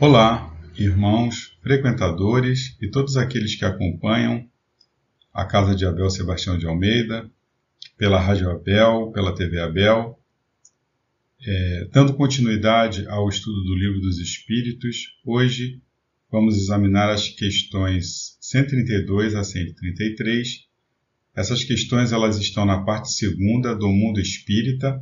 Olá, 0.00 0.52
irmãos, 0.76 1.56
frequentadores 1.62 2.76
e 2.82 2.90
todos 2.90 3.16
aqueles 3.16 3.54
que 3.54 3.64
acompanham 3.64 4.44
a 5.32 5.44
Casa 5.44 5.72
de 5.72 5.86
Abel 5.86 6.10
Sebastião 6.10 6.58
de 6.58 6.66
Almeida, 6.66 7.30
pela 7.96 8.18
Rádio 8.18 8.50
Abel, 8.50 9.12
pela 9.12 9.32
TV 9.32 9.60
Abel, 9.60 10.18
é, 11.46 11.88
dando 11.92 12.12
continuidade 12.14 13.06
ao 13.06 13.28
estudo 13.28 13.62
do 13.62 13.76
Livro 13.76 14.00
dos 14.00 14.18
Espíritos, 14.18 15.16
hoje 15.24 15.80
vamos 16.28 16.56
examinar 16.56 17.10
as 17.10 17.28
questões 17.28 18.36
132 18.40 19.36
a 19.36 19.44
133. 19.44 20.66
Essas 21.36 21.62
questões 21.62 22.10
elas 22.10 22.36
estão 22.40 22.66
na 22.66 22.82
parte 22.82 23.12
segunda 23.12 23.72
do 23.76 23.88
Mundo 23.88 24.20
Espírita, 24.20 25.00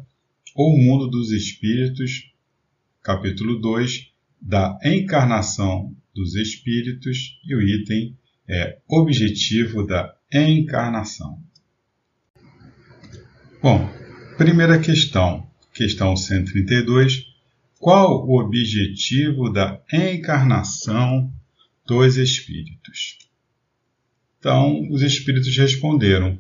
ou 0.55 0.77
Mundo 0.77 1.09
dos 1.09 1.31
Espíritos, 1.31 2.31
capítulo 3.03 3.59
2, 3.59 4.12
da 4.43 4.77
encarnação 4.85 5.95
dos 6.13 6.35
espíritos, 6.35 7.41
e 7.47 7.55
o 7.55 7.63
item 7.63 8.19
é 8.49 8.79
objetivo 8.89 9.87
da 9.87 10.15
encarnação. 10.33 11.41
Bom, 13.63 13.89
primeira 14.37 14.81
questão, 14.81 15.49
questão 15.73 16.17
132. 16.17 17.31
Qual 17.79 18.27
o 18.27 18.41
objetivo 18.41 19.49
da 19.49 19.81
encarnação 19.93 21.33
dos 21.87 22.17
espíritos? 22.17 23.19
Então, 24.39 24.89
os 24.91 25.03
espíritos 25.03 25.57
responderam: 25.57 26.39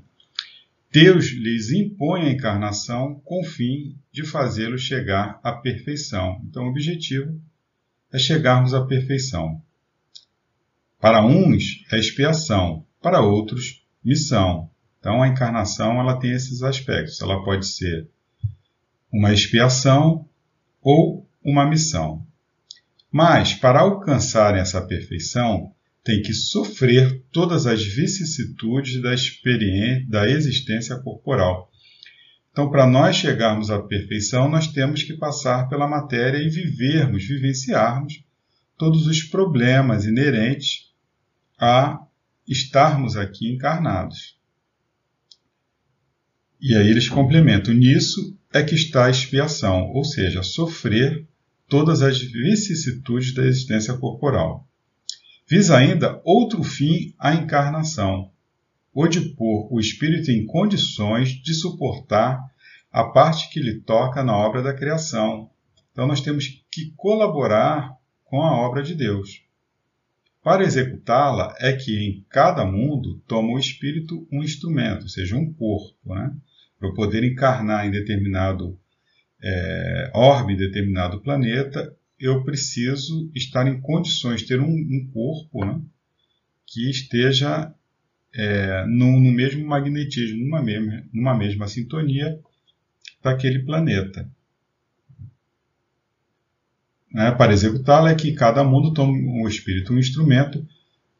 Deus 0.92 1.30
lhes 1.30 1.70
impõe 1.70 2.22
a 2.22 2.32
encarnação 2.32 3.20
com 3.24 3.40
o 3.40 3.44
fim 3.44 3.96
de 4.12 4.24
fazê-los 4.24 4.82
chegar 4.82 5.40
à 5.42 5.52
perfeição. 5.52 6.42
Então, 6.44 6.64
o 6.64 6.70
objetivo 6.70 7.40
é 8.12 8.18
chegarmos 8.18 8.74
à 8.74 8.84
perfeição. 8.84 9.60
Para 11.00 11.24
uns 11.24 11.84
é 11.92 11.98
expiação, 11.98 12.84
para 13.00 13.20
outros 13.20 13.84
missão. 14.04 14.70
Então 15.00 15.22
a 15.22 15.28
encarnação 15.28 15.98
ela 15.98 16.18
tem 16.18 16.32
esses 16.32 16.62
aspectos. 16.62 17.20
Ela 17.20 17.42
pode 17.44 17.66
ser 17.66 18.08
uma 19.12 19.32
expiação 19.32 20.28
ou 20.80 21.26
uma 21.44 21.66
missão. 21.66 22.24
Mas 23.10 23.54
para 23.54 23.80
alcançarem 23.80 24.60
essa 24.60 24.80
perfeição, 24.80 25.74
tem 26.04 26.22
que 26.22 26.32
sofrer 26.32 27.22
todas 27.32 27.66
as 27.66 27.82
vicissitudes 27.82 29.00
da 29.00 29.14
experiência 29.14 30.06
da 30.08 30.28
existência 30.28 30.96
corporal. 30.96 31.71
Então, 32.52 32.70
para 32.70 32.86
nós 32.86 33.16
chegarmos 33.16 33.70
à 33.70 33.82
perfeição, 33.82 34.48
nós 34.48 34.68
temos 34.68 35.02
que 35.02 35.14
passar 35.14 35.68
pela 35.68 35.88
matéria 35.88 36.36
e 36.36 36.50
vivermos, 36.50 37.24
vivenciarmos 37.24 38.22
todos 38.76 39.06
os 39.06 39.22
problemas 39.22 40.04
inerentes 40.04 40.92
a 41.58 42.04
estarmos 42.46 43.16
aqui 43.16 43.50
encarnados. 43.50 44.36
E 46.60 46.76
aí 46.76 46.88
eles 46.88 47.08
complementam: 47.08 47.72
nisso 47.72 48.36
é 48.52 48.62
que 48.62 48.74
está 48.74 49.06
a 49.06 49.10
expiação, 49.10 49.90
ou 49.90 50.04
seja, 50.04 50.42
sofrer 50.42 51.26
todas 51.68 52.02
as 52.02 52.20
vicissitudes 52.20 53.32
da 53.32 53.46
existência 53.46 53.94
corporal. 53.94 54.68
Visa 55.48 55.76
ainda 55.76 56.20
outro 56.24 56.62
fim 56.64 57.14
à 57.18 57.34
encarnação, 57.34 58.31
ou 58.94 59.08
de 59.08 59.20
pôr 59.20 59.68
o 59.72 59.80
espírito 59.80 60.30
em 60.30 60.44
condições 60.44 61.30
de 61.30 61.54
suportar 61.54 62.40
a 62.90 63.04
parte 63.04 63.48
que 63.48 63.60
lhe 63.60 63.80
toca 63.80 64.22
na 64.22 64.36
obra 64.36 64.62
da 64.62 64.74
criação. 64.74 65.50
Então 65.90 66.06
nós 66.06 66.20
temos 66.20 66.62
que 66.70 66.92
colaborar 66.96 67.96
com 68.24 68.42
a 68.42 68.54
obra 68.54 68.82
de 68.82 68.94
Deus. 68.94 69.42
Para 70.42 70.64
executá-la 70.64 71.54
é 71.58 71.72
que 71.72 71.96
em 71.98 72.24
cada 72.28 72.64
mundo 72.64 73.22
toma 73.26 73.52
o 73.52 73.58
espírito 73.58 74.26
um 74.30 74.42
instrumento, 74.42 75.02
ou 75.02 75.08
seja, 75.08 75.36
um 75.36 75.52
corpo, 75.52 76.14
né? 76.14 76.34
para 76.78 76.92
poder 76.92 77.22
encarnar 77.22 77.86
em 77.86 77.92
determinado 77.92 78.76
é, 79.40 80.10
orbe, 80.14 80.56
determinado 80.56 81.20
planeta, 81.20 81.94
eu 82.18 82.42
preciso 82.44 83.30
estar 83.34 83.66
em 83.68 83.80
condições 83.80 84.40
de 84.40 84.48
ter 84.48 84.60
um, 84.60 84.68
um 84.68 85.10
corpo 85.12 85.64
né? 85.64 85.80
que 86.66 86.90
esteja 86.90 87.72
é, 88.34 88.84
no, 88.86 89.20
no, 89.20 89.30
mesmo 89.30 89.66
magnetismo, 89.66 90.44
numa 90.44 90.62
mesma, 90.62 91.04
numa 91.12 91.34
mesma 91.34 91.68
sintonia 91.68 92.38
daquele 93.22 93.60
planeta. 93.60 94.28
Né? 97.12 97.30
Para 97.32 97.52
executá-la 97.52 98.10
é 98.10 98.14
que 98.14 98.32
cada 98.32 98.64
mundo 98.64 98.92
toma 98.92 99.12
o 99.42 99.48
espírito 99.48 99.92
um 99.92 99.98
instrumento 99.98 100.66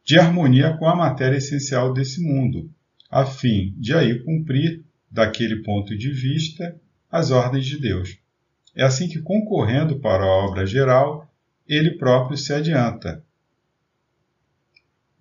de 0.03 0.19
harmonia 0.19 0.75
com 0.77 0.87
a 0.87 0.95
matéria 0.95 1.37
essencial 1.37 1.93
desse 1.93 2.21
mundo, 2.21 2.69
a 3.09 3.25
fim 3.25 3.73
de 3.77 3.93
aí 3.93 4.19
cumprir, 4.23 4.83
daquele 5.09 5.57
ponto 5.57 5.95
de 5.95 6.11
vista, 6.11 6.75
as 7.11 7.29
ordens 7.29 7.67
de 7.67 7.79
Deus. 7.79 8.17
É 8.75 8.83
assim 8.83 9.07
que, 9.07 9.21
concorrendo 9.21 9.99
para 9.99 10.23
a 10.23 10.45
obra 10.45 10.65
geral, 10.65 11.31
ele 11.67 11.91
próprio 11.91 12.35
se 12.35 12.51
adianta, 12.51 13.23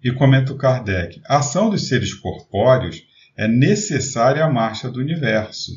e 0.03 0.11
comenta 0.13 0.53
o 0.53 0.57
Kardec: 0.57 1.21
a 1.27 1.39
ação 1.39 1.71
dos 1.71 1.87
seres 1.87 2.13
corpóreos 2.13 3.07
é 3.37 3.47
necessária 3.47 4.45
à 4.45 4.51
marcha 4.51 4.91
do 4.91 5.01
universo. 5.01 5.73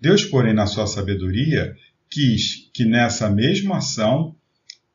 Deus, 0.00 0.24
porém, 0.24 0.54
na 0.54 0.66
sua 0.66 0.86
sabedoria, 0.86 1.76
quis 2.08 2.70
que 2.72 2.84
nessa 2.84 3.28
mesma 3.28 3.78
ação 3.78 4.34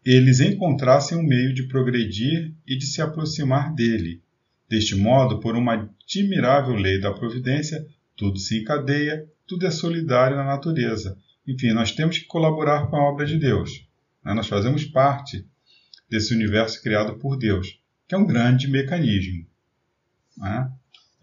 eles 0.04 0.40
encontrassem 0.40 1.18
um 1.18 1.24
meio 1.24 1.54
de 1.54 1.64
progredir 1.64 2.54
e 2.68 2.76
de 2.76 2.86
se 2.86 3.02
aproximar 3.02 3.74
dele. 3.74 4.22
Deste 4.68 4.96
modo, 4.96 5.40
por 5.40 5.56
uma 5.56 5.90
admirável 6.06 6.76
lei 6.76 7.00
da 7.00 7.14
providência, 7.14 7.86
tudo 8.16 8.38
se 8.40 8.60
encadeia, 8.60 9.26
tudo 9.48 9.66
é 9.66 9.72
solidário 9.72 10.36
na 10.36 10.44
natureza. 10.44 11.18
Enfim, 11.48 11.72
nós 11.72 11.92
temos 11.92 12.18
que 12.18 12.26
colaborar 12.26 12.88
com 12.88 12.96
a 12.96 13.10
obra 13.10 13.26
de 13.26 13.38
Deus. 13.38 13.86
Né? 14.24 14.34
Nós 14.34 14.48
fazemos 14.48 14.84
parte 14.84 15.46
desse 16.10 16.34
universo 16.34 16.82
criado 16.82 17.18
por 17.20 17.38
Deus 17.38 17.83
que 18.14 18.16
é 18.16 18.18
um 18.18 18.28
grande 18.28 18.68
mecanismo. 18.68 19.44
Né? 20.38 20.72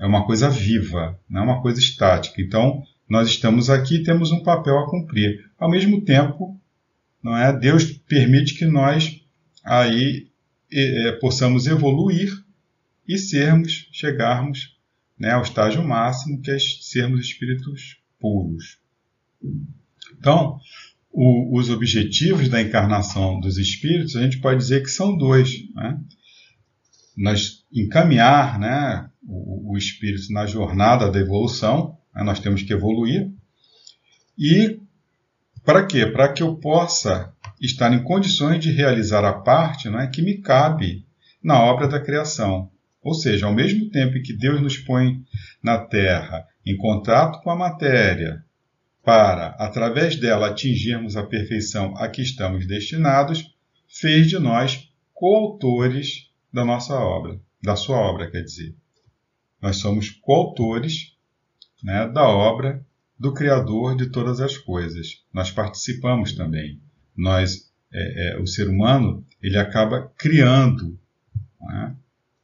É 0.01 0.07
uma 0.07 0.27
coisa 0.27 0.51
viva, 0.51 1.17
não 1.29 1.43
é 1.43 1.45
uma 1.45 1.63
coisa 1.63 1.79
estática. 1.79 2.43
Então, 2.43 2.83
nós 3.09 3.29
estamos 3.29 3.71
aqui 3.71 3.97
e 3.97 4.03
temos 4.03 4.33
um 4.33 4.43
papel 4.43 4.77
a 4.77 4.91
cumprir. 4.91 5.49
Ao 5.57 5.71
mesmo 5.71 6.05
tempo, 6.05 6.59
não 7.23 7.37
é? 7.37 7.57
Deus 7.57 7.85
permite 7.85 8.55
que 8.55 8.65
nós 8.65 9.21
aí 9.63 10.29
é, 10.73 11.13
possamos 11.21 11.69
evoluir 11.69 12.33
e 13.07 13.17
sermos, 13.17 13.89
chegarmos 13.93 14.77
né, 15.19 15.33
ao 15.33 15.43
estágio 15.43 15.87
máximo, 15.87 16.41
que 16.41 16.51
é 16.51 16.59
sermos 16.59 17.21
espíritos 17.21 17.99
puros. 18.19 18.79
Então, 20.19 20.59
o, 21.13 21.57
os 21.57 21.71
objetivos 21.71 22.49
da 22.49 22.61
encarnação 22.61 23.39
dos 23.39 23.59
espíritos, 23.59 24.17
a 24.17 24.23
gente 24.23 24.39
pode 24.39 24.59
dizer 24.59 24.83
que 24.83 24.91
são 24.91 25.17
dois. 25.17 25.69
Né? 25.75 26.01
Nós 27.21 27.65
encaminhar 27.71 28.59
né, 28.59 29.09
o, 29.23 29.73
o 29.73 29.79
espírito 29.79 30.33
na 30.33 30.47
jornada 30.47 31.11
da 31.11 31.21
evolução, 31.21 31.99
né, 32.15 32.23
nós 32.23 32.41
temos 32.41 32.63
que 32.63 32.73
evoluir. 32.73 33.31
E 34.39 34.81
para 35.63 35.85
quê? 35.85 36.07
Para 36.07 36.33
que 36.33 36.43
eu 36.43 36.57
possa 36.57 37.33
estar 37.61 37.93
em 37.93 38.03
condições 38.03 38.63
de 38.63 38.73
realizar 38.73 39.23
a 39.23 39.35
parte 39.35 39.91
né, 39.91 40.07
que 40.07 40.23
me 40.23 40.39
cabe 40.39 41.05
na 41.43 41.63
obra 41.63 41.87
da 41.87 42.01
criação. 42.01 42.71
Ou 43.03 43.13
seja, 43.13 43.47
ao 43.47 43.55
mesmo 43.55 43.91
tempo 43.91 44.23
que 44.23 44.33
Deus 44.33 44.61
nos 44.61 44.79
põe 44.79 45.23
na 45.63 45.79
Terra 45.79 46.47
em 46.65 46.77
contato 46.77 47.43
com 47.43 47.51
a 47.51 47.57
matéria, 47.57 48.43
para, 49.05 49.49
através 49.59 50.17
dela, 50.17 50.49
atingirmos 50.49 51.17
a 51.17 51.23
perfeição 51.23 51.95
a 51.97 52.09
que 52.09 52.23
estamos 52.23 52.67
destinados, 52.67 53.55
fez 53.89 54.29
de 54.29 54.39
nós 54.39 54.91
coautores 55.13 56.30
da 56.53 56.65
nossa 56.65 56.95
obra, 56.95 57.41
da 57.63 57.77
sua 57.77 57.97
obra, 57.97 58.31
quer 58.31 58.43
dizer. 58.43 58.75
Nós 59.61 59.77
somos 59.77 60.11
coautores 60.11 61.17
né, 61.83 62.09
da 62.09 62.27
obra 62.29 62.85
do 63.19 63.35
Criador 63.35 63.97
de 63.97 64.07
todas 64.07 64.41
as 64.41 64.57
coisas. 64.57 65.23
Nós 65.33 65.51
participamos 65.51 66.33
também. 66.33 66.81
Nós, 67.17 67.71
é, 67.93 68.33
é, 68.33 68.39
o 68.39 68.47
ser 68.47 68.69
humano, 68.69 69.27
ele 69.43 69.59
acaba 69.59 70.11
criando. 70.17 70.99
Né? 71.61 71.97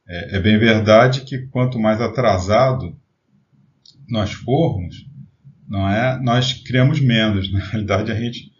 É, 0.07 0.37
é, 0.37 0.39
bem 0.39 0.57
verdade 0.59 1.21
que 1.21 1.47
quanto 1.47 1.79
mais 1.79 1.99
atrasado 1.99 2.95
nós 4.07 4.31
formos, 4.31 5.05
não 5.67 5.89
é, 5.89 6.19
nós 6.21 6.53
criamos 6.53 6.99
menos. 6.99 7.49
Na 7.51 7.59
realidade, 7.59 8.11
a 8.11 8.15
gente 8.15 8.51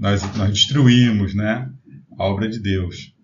nós, 0.00 0.22
nós 0.34 0.50
destruímos, 0.50 1.34
né, 1.34 1.70
a 2.18 2.24
obra 2.24 2.48
de 2.48 2.58
Deus. 2.58 3.14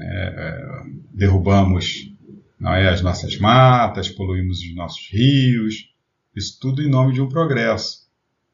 É, 0.00 0.04
é, 0.04 0.82
derrubamos 1.12 2.10
não 2.58 2.72
é, 2.72 2.88
as 2.88 3.02
nossas 3.02 3.36
matas, 3.38 4.08
poluímos 4.08 4.60
os 4.60 4.74
nossos 4.74 5.08
rios, 5.10 5.92
isso 6.34 6.58
tudo 6.60 6.80
em 6.80 6.88
nome 6.88 7.12
de 7.12 7.20
um 7.20 7.28
progresso. 7.28 8.08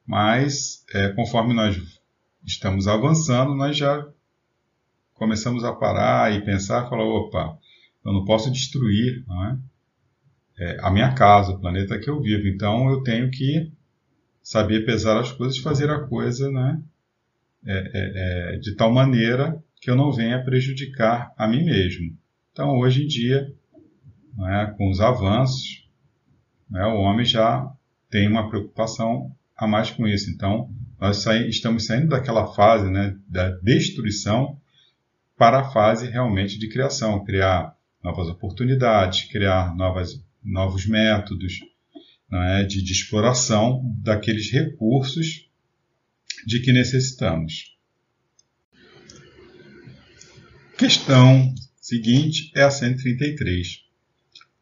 Mas, 0.06 0.85
é, 0.94 1.08
conforme 1.08 1.52
nós 1.52 1.79
estamos 2.44 2.88
avançando, 2.88 3.55
nós 3.55 3.76
já 3.76 4.08
começamos 5.12 5.62
a 5.62 5.73
parar 5.73 6.32
e 6.32 6.43
pensar, 6.43 6.88
falar, 6.88 7.05
opa, 7.05 7.58
eu 8.05 8.12
não 8.12 8.25
posso 8.25 8.50
destruir 8.50 9.25
não 9.26 9.44
é? 9.44 9.58
É, 10.61 10.76
a 10.81 10.91
minha 10.91 11.12
casa, 11.12 11.52
o 11.52 11.61
planeta 11.61 11.99
que 11.99 12.08
eu 12.08 12.20
vivo. 12.20 12.49
Então 12.49 12.91
eu 12.91 13.02
tenho 13.02 13.31
que 13.31 13.70
saber 14.43 14.87
pesar 14.87 15.20
as 15.20 15.31
coisas, 15.31 15.58
fazer 15.58 15.91
a 15.91 16.00
coisa, 16.00 16.50
né? 16.50 16.82
É, 17.67 18.55
é, 18.55 18.56
de 18.58 18.75
tal 18.75 18.91
maneira 18.91 19.62
que 19.81 19.91
eu 19.91 19.97
não 19.97 20.13
venha 20.13 20.43
prejudicar 20.43 21.33
a 21.37 21.47
mim 21.47 21.65
mesmo. 21.65 22.17
Então 22.53 22.79
hoje 22.79 23.05
em 23.05 23.07
dia, 23.07 23.53
né, 24.37 24.75
com 24.77 24.91
os 24.91 25.01
avanços, 25.01 25.89
né, 26.71 26.85
o 26.87 26.99
homem 26.99 27.25
já 27.25 27.71
tem 28.11 28.29
uma 28.29 28.49
preocupação 28.49 29.35
a 29.57 29.67
mais 29.67 29.91
com 29.91 30.07
isso. 30.07 30.31
Então 30.31 30.71
nós 31.01 31.25
estamos 31.27 31.87
saindo 31.87 32.09
daquela 32.09 32.47
fase 32.55 32.91
né, 32.91 33.17
da 33.29 33.51
destruição 33.51 34.59
para 35.37 35.61
a 35.61 35.71
fase 35.71 36.09
realmente 36.09 36.59
de 36.59 36.69
criação, 36.69 37.25
criar 37.25 37.77
novas 38.03 38.29
oportunidades, 38.29 39.31
criar 39.31 39.75
novas, 39.77 40.21
novos 40.43 40.87
métodos 40.87 41.61
né, 42.29 42.65
de, 42.65 42.83
de 42.83 42.93
exploração 42.93 43.83
daqueles 44.03 44.51
recursos 44.51 45.49
de 46.47 46.61
que 46.61 46.73
necessitamos. 46.73 47.78
Questão 50.79 51.53
seguinte 51.81 52.53
é 52.55 52.63
a 52.63 52.71
133. 52.71 53.81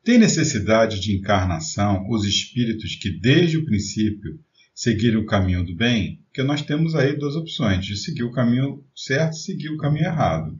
Tem 0.02 0.16
necessidade 0.16 0.98
de 0.98 1.14
encarnação 1.14 2.08
os 2.08 2.24
espíritos 2.24 2.94
que 2.94 3.10
desde 3.10 3.58
o 3.58 3.66
princípio 3.66 4.40
seguiram 4.74 5.20
o 5.20 5.26
caminho 5.26 5.62
do 5.62 5.76
bem? 5.76 6.22
Porque 6.24 6.42
nós 6.42 6.62
temos 6.62 6.94
aí 6.94 7.14
duas 7.18 7.36
opções, 7.36 7.84
de 7.84 7.98
seguir 7.98 8.22
o 8.22 8.32
caminho 8.32 8.82
certo 8.96 9.34
e 9.34 9.40
seguir 9.40 9.68
o 9.68 9.76
caminho 9.76 10.06
errado. 10.06 10.58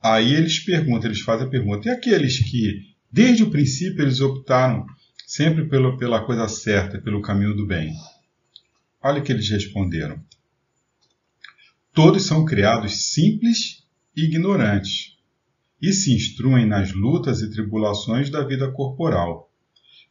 Aí 0.00 0.32
eles 0.32 0.60
perguntam, 0.60 1.10
eles 1.10 1.22
fazem 1.22 1.48
a 1.48 1.50
pergunta, 1.50 1.88
e 1.88 1.90
aqueles 1.90 2.38
que 2.38 2.94
desde 3.10 3.42
o 3.42 3.50
princípio 3.50 4.04
eles 4.04 4.20
optaram 4.20 4.86
sempre 5.26 5.68
pela 5.68 6.24
coisa 6.24 6.46
certa, 6.46 7.00
pelo 7.00 7.20
caminho 7.20 7.56
do 7.56 7.66
bem? 7.66 7.92
Olha 9.02 9.20
o 9.20 9.24
que 9.24 9.32
eles 9.32 9.50
responderam. 9.50 10.24
Todos 11.92 12.22
são 12.22 12.44
criados 12.44 13.10
simples 13.10 13.82
ignorantes, 14.22 15.14
e 15.80 15.92
se 15.92 16.14
instruem 16.14 16.66
nas 16.66 16.92
lutas 16.92 17.42
e 17.42 17.50
tribulações 17.50 18.30
da 18.30 18.42
vida 18.42 18.70
corporal. 18.70 19.50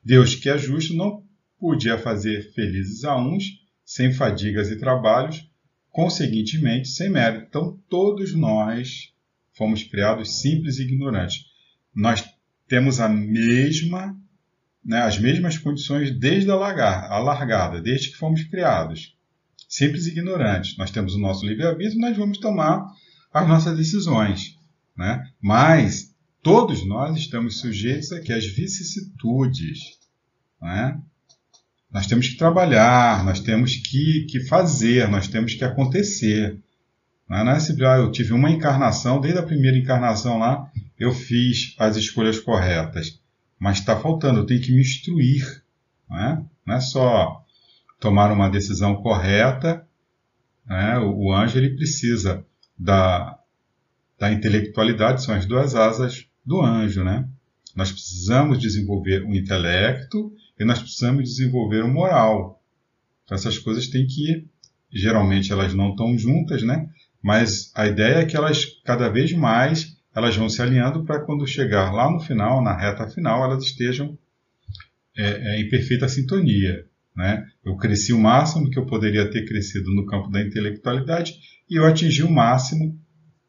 Deus, 0.04 0.36
que 0.36 0.50
é 0.50 0.58
justo, 0.58 0.94
não 0.94 1.24
podia 1.60 1.98
fazer 1.98 2.54
felizes 2.54 3.04
a 3.04 3.18
uns 3.18 3.46
sem 3.86 4.14
fadigas 4.14 4.70
e 4.70 4.78
trabalhos, 4.78 5.50
conseguintemente 5.90 6.90
sem 6.90 7.10
mérito. 7.10 7.46
Então, 7.48 7.80
todos 7.90 8.36
nós 8.36 9.14
fomos 9.54 9.84
criados 9.84 10.42
simples 10.42 10.78
e 10.78 10.84
ignorantes. 10.84 11.46
Nós 11.96 12.24
temos 12.68 13.00
a 13.00 13.08
mesma, 13.08 14.16
né, 14.84 15.00
as 15.02 15.18
mesmas 15.18 15.58
condições 15.58 16.12
desde 16.12 16.50
a, 16.52 16.56
largar, 16.56 17.12
a 17.12 17.20
largada, 17.20 17.82
desde 17.82 18.10
que 18.10 18.18
fomos 18.18 18.44
criados. 18.44 19.16
Simples 19.70 20.06
e 20.06 20.10
ignorantes. 20.10 20.78
Nós 20.78 20.92
temos 20.92 21.16
o 21.16 21.20
nosso 21.20 21.46
livre-arbítrio, 21.46 22.00
nós 22.00 22.18
vamos 22.18 22.38
tomar 22.38 22.86
as 23.34 23.48
nossas 23.48 23.76
decisões. 23.76 24.58
Né? 24.96 25.28
Mas 25.42 26.14
todos 26.42 26.86
nós 26.86 27.18
estamos 27.18 27.60
sujeitos 27.60 28.12
aqui 28.12 28.32
às 28.32 28.46
vicissitudes. 28.46 29.80
Né? 30.62 31.00
Nós 31.92 32.06
temos 32.06 32.28
que 32.28 32.38
trabalhar, 32.38 33.26
nós 33.26 33.40
temos 33.40 33.76
que, 33.76 34.26
que 34.30 34.42
fazer, 34.42 35.08
nós 35.10 35.28
temos 35.28 35.56
que 35.56 35.64
acontecer. 35.64 36.60
Não 37.28 37.38
é 37.38 37.52
assim, 37.54 37.76
ah, 37.84 37.98
eu 37.98 38.12
tive 38.12 38.34
uma 38.34 38.52
encarnação, 38.52 39.20
desde 39.20 39.40
a 39.40 39.44
primeira 39.44 39.78
encarnação 39.78 40.38
lá, 40.38 40.70
eu 41.00 41.12
fiz 41.12 41.76
as 41.80 41.96
escolhas 41.96 42.40
corretas. 42.40 43.20
Mas 43.58 43.80
está 43.80 44.00
faltando, 44.00 44.40
eu 44.40 44.46
tenho 44.46 44.62
que 44.62 44.72
me 44.72 44.82
instruir. 44.82 45.64
Não 46.10 46.20
é, 46.20 46.44
não 46.66 46.76
é 46.76 46.80
só 46.80 47.44
tomar 48.00 48.32
uma 48.32 48.50
decisão 48.50 48.96
correta. 48.96 49.88
Né? 50.66 51.00
O, 51.00 51.28
o 51.28 51.34
anjo 51.34 51.58
ele 51.58 51.76
precisa 51.76 52.46
da, 52.78 53.38
da 54.20 54.32
intelectualidade, 54.32 55.24
são 55.24 55.36
as 55.36 55.46
duas 55.46 55.76
asas 55.76 56.28
do 56.46 56.62
anjo. 56.62 57.04
Né? 57.04 57.28
Nós 57.76 57.92
precisamos 57.92 58.60
desenvolver 58.60 59.24
o 59.24 59.34
intelecto 59.34 60.34
e 60.60 60.66
nós 60.66 60.80
precisamos 60.80 61.24
desenvolver 61.24 61.84
o 61.84 61.88
moral. 61.88 62.62
Então 63.24 63.36
essas 63.36 63.58
coisas 63.58 63.88
têm 63.88 64.06
que, 64.06 64.48
geralmente 64.92 65.52
elas 65.52 65.74
não 65.74 65.92
estão 65.92 66.18
juntas, 66.18 66.62
né? 66.62 66.90
Mas 67.22 67.72
a 67.74 67.88
ideia 67.88 68.16
é 68.16 68.26
que 68.26 68.36
elas 68.36 68.66
cada 68.84 69.08
vez 69.08 69.32
mais 69.32 69.98
elas 70.16 70.36
vão 70.36 70.48
se 70.48 70.62
alinhando 70.62 71.04
para 71.04 71.22
quando 71.22 71.48
chegar 71.48 71.92
lá 71.92 72.12
no 72.12 72.20
final, 72.20 72.62
na 72.62 72.78
reta 72.78 73.08
final, 73.08 73.44
elas 73.44 73.64
estejam 73.64 74.18
é, 75.18 75.56
é, 75.56 75.60
em 75.60 75.70
perfeita 75.70 76.08
sintonia. 76.08 76.86
Né? 77.16 77.46
Eu 77.64 77.76
cresci 77.78 78.14
o 78.14 78.20
máximo 78.20 78.70
que 78.70 78.78
eu 78.78 78.86
poderia 78.86 79.30
ter 79.30 79.46
crescido 79.46 79.92
no 79.92 80.06
campo 80.06 80.30
da 80.30 80.42
intelectualidade 80.42 81.36
e 81.74 81.76
eu 81.76 81.88
atingi 81.88 82.22
o 82.22 82.30
máximo 82.30 82.96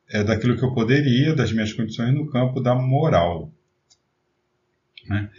é, 0.08 0.24
daquilo 0.24 0.56
que 0.56 0.64
eu 0.64 0.72
poderia, 0.72 1.34
das 1.34 1.52
minhas 1.52 1.74
condições 1.74 2.14
no 2.14 2.26
campo 2.26 2.58
da 2.58 2.74
moral. 2.74 3.52
Né? 5.06 5.30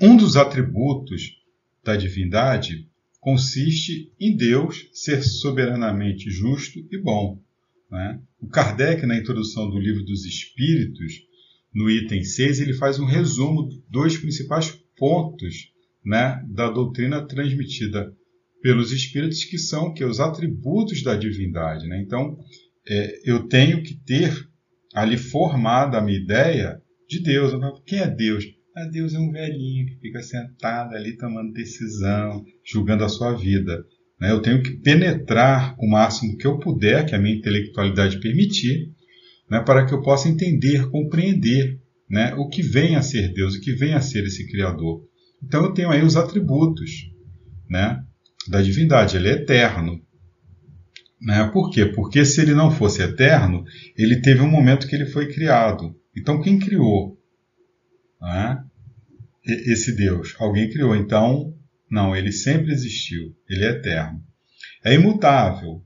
Um 0.00 0.16
dos 0.16 0.36
atributos 0.36 1.40
da 1.84 1.94
divindade 1.94 2.88
consiste 3.20 4.12
em 4.18 4.36
Deus 4.36 4.88
ser 4.92 5.22
soberanamente 5.22 6.28
justo 6.28 6.84
e 6.90 6.98
bom. 6.98 7.40
Né? 7.88 8.20
O 8.40 8.48
Kardec, 8.48 9.06
na 9.06 9.16
introdução 9.16 9.70
do 9.70 9.78
Livro 9.78 10.02
dos 10.02 10.24
Espíritos, 10.24 11.24
no 11.72 11.88
item 11.88 12.24
6, 12.24 12.58
ele 12.58 12.74
faz 12.74 12.98
um 12.98 13.06
resumo 13.06 13.68
dos 13.88 14.16
principais 14.16 14.70
pontos 14.96 15.72
né, 16.04 16.44
da 16.48 16.68
doutrina 16.68 17.24
transmitida 17.24 18.12
pelos 18.62 18.92
Espíritos, 18.92 19.44
que 19.44 19.58
são 19.58 19.92
que 19.92 20.04
os 20.04 20.20
atributos 20.20 21.02
da 21.02 21.16
divindade. 21.16 21.86
Né? 21.86 22.00
Então, 22.00 22.38
é, 22.88 23.18
eu 23.24 23.48
tenho 23.48 23.82
que 23.82 23.94
ter 23.94 24.32
ali 24.94 25.16
formada 25.16 25.98
a 25.98 26.02
minha 26.02 26.18
ideia 26.18 26.80
de 27.08 27.20
Deus. 27.20 27.52
Quem 27.86 27.98
é 27.98 28.08
Deus? 28.08 28.44
Ah, 28.76 28.86
Deus 28.86 29.12
é 29.12 29.18
um 29.18 29.30
velhinho 29.30 29.86
que 29.86 30.00
fica 30.00 30.22
sentado 30.22 30.94
ali 30.94 31.16
tomando 31.16 31.52
decisão, 31.52 32.44
julgando 32.64 33.04
a 33.04 33.08
sua 33.08 33.34
vida. 33.34 33.84
Né? 34.20 34.30
Eu 34.30 34.40
tenho 34.40 34.62
que 34.62 34.76
penetrar 34.76 35.74
o 35.78 35.86
máximo 35.86 36.36
que 36.38 36.46
eu 36.46 36.58
puder, 36.58 37.04
que 37.04 37.14
a 37.14 37.18
minha 37.18 37.36
intelectualidade 37.36 38.20
permitir, 38.20 38.90
né? 39.50 39.60
para 39.60 39.84
que 39.84 39.92
eu 39.92 40.00
possa 40.00 40.28
entender, 40.28 40.88
compreender 40.88 41.78
né? 42.08 42.34
o 42.36 42.48
que 42.48 42.62
vem 42.62 42.96
a 42.96 43.02
ser 43.02 43.32
Deus, 43.34 43.56
o 43.56 43.60
que 43.60 43.74
vem 43.74 43.92
a 43.92 44.00
ser 44.00 44.24
esse 44.24 44.46
Criador. 44.46 45.02
Então 45.42 45.64
eu 45.64 45.74
tenho 45.74 45.90
aí 45.90 46.02
os 46.02 46.16
atributos 46.16 47.12
né? 47.72 48.04
Da 48.48 48.62
divindade. 48.62 49.16
Ele 49.16 49.28
é 49.28 49.32
eterno. 49.32 50.00
Né? 51.20 51.48
Por 51.52 51.70
quê? 51.70 51.86
Porque 51.86 52.24
se 52.24 52.40
ele 52.40 52.54
não 52.54 52.70
fosse 52.70 53.02
eterno, 53.02 53.64
ele 53.96 54.20
teve 54.20 54.40
um 54.40 54.50
momento 54.50 54.86
que 54.86 54.94
ele 54.94 55.06
foi 55.06 55.32
criado. 55.32 55.94
Então 56.16 56.40
quem 56.40 56.58
criou? 56.58 57.18
Né? 58.20 58.64
Esse 59.44 59.94
Deus. 59.94 60.34
Alguém 60.38 60.70
criou. 60.70 60.94
Então, 60.96 61.54
não, 61.90 62.14
ele 62.14 62.32
sempre 62.32 62.72
existiu. 62.72 63.36
Ele 63.48 63.64
é 63.64 63.70
eterno. 63.70 64.22
É 64.84 64.94
imutável. 64.94 65.84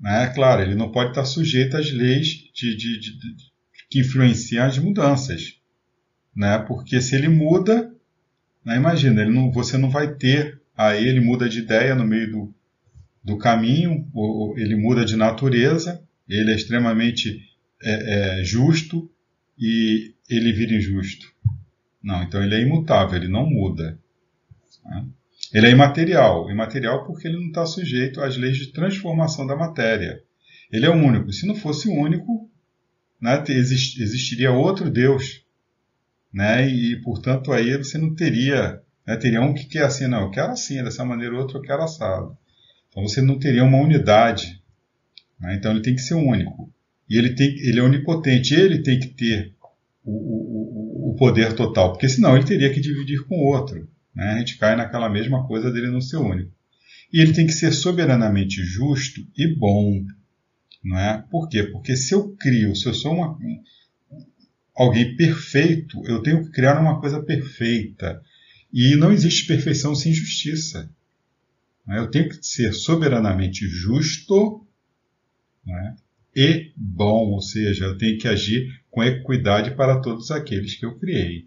Né? 0.00 0.26
Claro, 0.34 0.62
ele 0.62 0.74
não 0.74 0.90
pode 0.90 1.10
estar 1.10 1.24
sujeito 1.24 1.76
às 1.76 1.90
leis 1.90 2.26
de, 2.54 2.76
de, 2.76 2.98
de, 2.98 3.18
de 3.18 3.52
que 3.92 4.00
influenciam 4.00 4.64
as 4.64 4.78
mudanças. 4.78 5.58
Né? 6.34 6.58
Porque 6.58 6.98
se 7.00 7.14
ele 7.14 7.28
muda, 7.28 7.94
né? 8.64 8.76
imagina, 8.76 9.20
ele 9.20 9.30
não, 9.30 9.52
você 9.52 9.76
não 9.76 9.90
vai 9.90 10.14
ter. 10.14 10.61
Aí 10.76 11.06
ele 11.06 11.20
muda 11.20 11.48
de 11.48 11.58
ideia 11.58 11.94
no 11.94 12.04
meio 12.04 12.30
do, 12.30 12.54
do 13.22 13.38
caminho, 13.38 14.06
ele 14.56 14.74
muda 14.76 15.04
de 15.04 15.16
natureza, 15.16 16.02
ele 16.28 16.50
é 16.50 16.54
extremamente 16.54 17.40
é, 17.82 18.40
é, 18.40 18.44
justo 18.44 19.10
e 19.58 20.14
ele 20.28 20.52
vira 20.52 20.74
injusto. 20.74 21.32
Não, 22.02 22.22
então 22.22 22.42
ele 22.42 22.54
é 22.54 22.60
imutável, 22.60 23.16
ele 23.16 23.28
não 23.28 23.46
muda. 23.46 23.98
Né? 24.84 25.06
Ele 25.52 25.66
é 25.66 25.70
imaterial. 25.70 26.50
Imaterial 26.50 27.04
porque 27.04 27.28
ele 27.28 27.36
não 27.36 27.48
está 27.48 27.66
sujeito 27.66 28.20
às 28.20 28.36
leis 28.36 28.56
de 28.56 28.72
transformação 28.72 29.46
da 29.46 29.54
matéria. 29.54 30.22
Ele 30.70 30.86
é 30.86 30.90
único. 30.90 31.32
Se 31.32 31.46
não 31.46 31.54
fosse 31.54 31.88
único, 31.88 32.50
né, 33.20 33.42
existiria 33.48 34.50
outro 34.50 34.90
Deus. 34.90 35.44
Né, 36.32 36.66
e, 36.68 36.96
portanto, 37.02 37.52
aí 37.52 37.76
você 37.76 37.98
não 37.98 38.14
teria. 38.14 38.80
Né, 39.06 39.16
teria 39.16 39.40
um 39.40 39.52
que 39.52 39.66
quer 39.66 39.84
assim, 39.84 40.06
não, 40.06 40.22
eu 40.22 40.30
quero 40.30 40.52
assim, 40.52 40.82
dessa 40.82 41.04
maneira, 41.04 41.36
outro 41.36 41.58
eu 41.58 41.62
quero 41.62 41.82
assado. 41.82 42.36
Então 42.88 43.02
você 43.02 43.20
não 43.20 43.38
teria 43.38 43.64
uma 43.64 43.78
unidade. 43.78 44.62
Né, 45.40 45.56
então 45.56 45.72
ele 45.72 45.82
tem 45.82 45.94
que 45.94 46.02
ser 46.02 46.14
único. 46.14 46.72
E 47.08 47.18
ele, 47.18 47.34
tem, 47.34 47.48
ele 47.58 47.80
é 47.80 47.82
onipotente. 47.82 48.54
Ele 48.54 48.82
tem 48.82 48.98
que 48.98 49.08
ter 49.08 49.52
o, 50.04 50.12
o, 50.12 51.10
o 51.10 51.16
poder 51.16 51.52
total, 51.52 51.92
porque 51.92 52.08
senão 52.08 52.36
ele 52.36 52.46
teria 52.46 52.72
que 52.72 52.80
dividir 52.80 53.26
com 53.26 53.36
outro. 53.36 53.88
Né? 54.14 54.32
A 54.32 54.38
gente 54.38 54.58
cai 54.58 54.76
naquela 54.76 55.08
mesma 55.08 55.46
coisa 55.46 55.70
dele 55.70 55.90
não 55.90 56.00
ser 56.00 56.16
único. 56.16 56.50
E 57.12 57.20
ele 57.20 57.32
tem 57.32 57.46
que 57.46 57.52
ser 57.52 57.72
soberanamente 57.72 58.62
justo 58.62 59.20
e 59.36 59.46
bom. 59.54 60.04
Não 60.82 60.98
é? 60.98 61.24
Por 61.30 61.48
quê? 61.48 61.64
Porque 61.64 61.96
se 61.96 62.14
eu 62.14 62.34
crio, 62.36 62.74
se 62.74 62.86
eu 62.86 62.94
sou 62.94 63.12
uma, 63.12 63.38
alguém 64.74 65.14
perfeito, 65.16 66.02
eu 66.06 66.22
tenho 66.22 66.44
que 66.44 66.50
criar 66.50 66.80
uma 66.80 67.00
coisa 67.00 67.22
perfeita. 67.22 68.22
E 68.72 68.96
não 68.96 69.12
existe 69.12 69.46
perfeição 69.46 69.94
sem 69.94 70.12
justiça. 70.12 70.90
É? 71.88 71.98
Eu 71.98 72.10
tenho 72.10 72.28
que 72.28 72.44
ser 72.44 72.72
soberanamente 72.72 73.66
justo 73.66 74.66
né? 75.64 75.96
e 76.34 76.72
bom, 76.76 77.30
ou 77.32 77.42
seja, 77.42 77.84
eu 77.84 77.98
tenho 77.98 78.18
que 78.18 78.28
agir 78.28 78.82
com 78.90 79.02
equidade 79.02 79.72
para 79.72 80.00
todos 80.00 80.30
aqueles 80.30 80.74
que 80.76 80.86
eu 80.86 80.98
criei. 80.98 81.46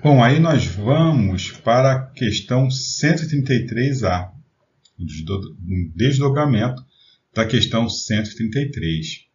Bom, 0.00 0.22
aí 0.22 0.38
nós 0.38 0.64
vamos 0.64 1.50
para 1.50 1.92
a 1.92 2.06
questão 2.10 2.68
133A, 2.68 4.30
um 4.98 5.92
desdobramento 5.94 6.86
da 7.34 7.44
questão 7.44 7.88
133. 7.88 9.26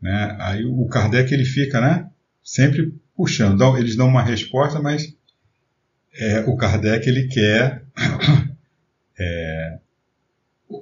Né? 0.00 0.36
Aí 0.40 0.64
o 0.64 0.86
Kardec 0.86 1.32
ele 1.32 1.44
fica 1.44 1.80
né, 1.80 2.10
sempre 2.42 2.94
puxando, 3.16 3.76
eles 3.76 3.96
dão 3.96 4.08
uma 4.08 4.22
resposta, 4.22 4.80
mas 4.80 5.14
é, 6.14 6.40
o 6.40 6.56
Kardec 6.56 7.08
ele 7.08 7.28
quer 7.28 7.84
é, 9.18 9.78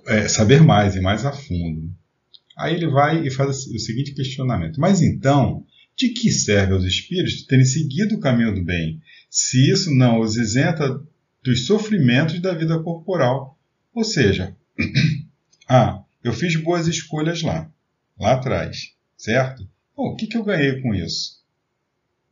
é, 0.07 0.29
saber 0.29 0.63
mais 0.63 0.95
e 0.95 1.01
mais 1.01 1.25
a 1.25 1.33
fundo. 1.33 1.91
Aí 2.57 2.75
ele 2.75 2.87
vai 2.87 3.27
e 3.27 3.31
faz 3.31 3.67
o 3.67 3.79
seguinte 3.79 4.15
questionamento: 4.15 4.81
Mas 4.81 5.03
então, 5.03 5.65
de 5.97 6.11
que 6.11 6.31
serve 6.31 6.75
aos 6.75 6.85
espíritos 6.85 7.43
terem 7.47 7.65
seguido 7.65 8.17
o 8.17 8.21
caminho 8.21 8.55
do 8.55 8.65
bem, 8.65 9.01
se 9.31 9.71
isso 9.71 9.91
não 9.95 10.21
os 10.21 10.37
isenta 10.37 11.01
dos 11.43 11.67
sofrimentos 11.67 12.41
da 12.41 12.55
vida 12.55 12.79
corporal? 12.83 13.59
Ou 13.95 14.05
seja, 14.05 14.57
ah, 15.69 16.03
eu 16.23 16.33
fiz 16.33 16.57
boas 16.57 16.87
escolhas 16.87 17.43
lá, 17.43 17.71
lá 18.19 18.35
atrás, 18.35 18.93
certo? 19.17 19.69
o 19.95 20.17
que, 20.17 20.27
que 20.27 20.37
eu 20.37 20.45
ganhei 20.45 20.81
com 20.81 20.95
isso? 20.95 21.42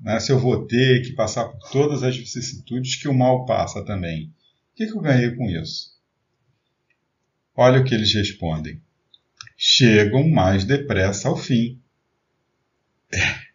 Né? 0.00 0.18
Se 0.18 0.32
eu 0.32 0.38
vou 0.38 0.66
ter 0.66 1.02
que 1.02 1.12
passar 1.12 1.44
por 1.44 1.70
todas 1.70 2.02
as 2.02 2.16
vicissitudes 2.16 2.96
que 2.96 3.08
o 3.08 3.14
mal 3.14 3.44
passa 3.44 3.84
também, 3.84 4.26
o 4.72 4.76
que, 4.76 4.86
que 4.86 4.92
eu 4.92 5.00
ganhei 5.00 5.34
com 5.34 5.44
isso? 5.50 5.90
Olha 7.54 7.80
o 7.80 7.84
que 7.84 7.94
eles 7.94 8.14
respondem. 8.14 8.80
Chegam 9.56 10.26
mais 10.28 10.64
depressa 10.64 11.28
ao 11.28 11.36
fim. 11.36 11.78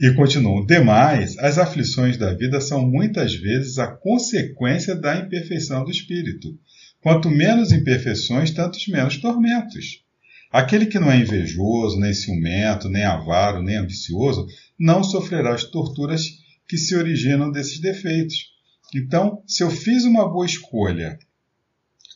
E 0.00 0.14
continuam: 0.14 0.64
demais, 0.64 1.36
as 1.38 1.58
aflições 1.58 2.16
da 2.16 2.32
vida 2.32 2.60
são 2.60 2.88
muitas 2.88 3.34
vezes 3.34 3.80
a 3.80 3.88
consequência 3.88 4.94
da 4.94 5.16
imperfeição 5.16 5.84
do 5.84 5.90
espírito. 5.90 6.56
Quanto 7.00 7.28
menos 7.28 7.72
imperfeições, 7.72 8.52
tantos 8.52 8.86
menos 8.86 9.16
tormentos. 9.16 10.04
Aquele 10.50 10.86
que 10.86 10.98
não 10.98 11.10
é 11.10 11.18
invejoso, 11.18 12.00
nem 12.00 12.14
ciumento, 12.14 12.88
nem 12.88 13.04
avaro, 13.04 13.62
nem 13.62 13.76
ambicioso, 13.76 14.46
não 14.78 15.04
sofrerá 15.04 15.54
as 15.54 15.64
torturas 15.64 16.22
que 16.66 16.76
se 16.78 16.96
originam 16.96 17.50
desses 17.50 17.78
defeitos. 17.80 18.52
Então, 18.94 19.42
se 19.46 19.62
eu 19.62 19.70
fiz 19.70 20.04
uma 20.04 20.26
boa 20.28 20.46
escolha, 20.46 21.18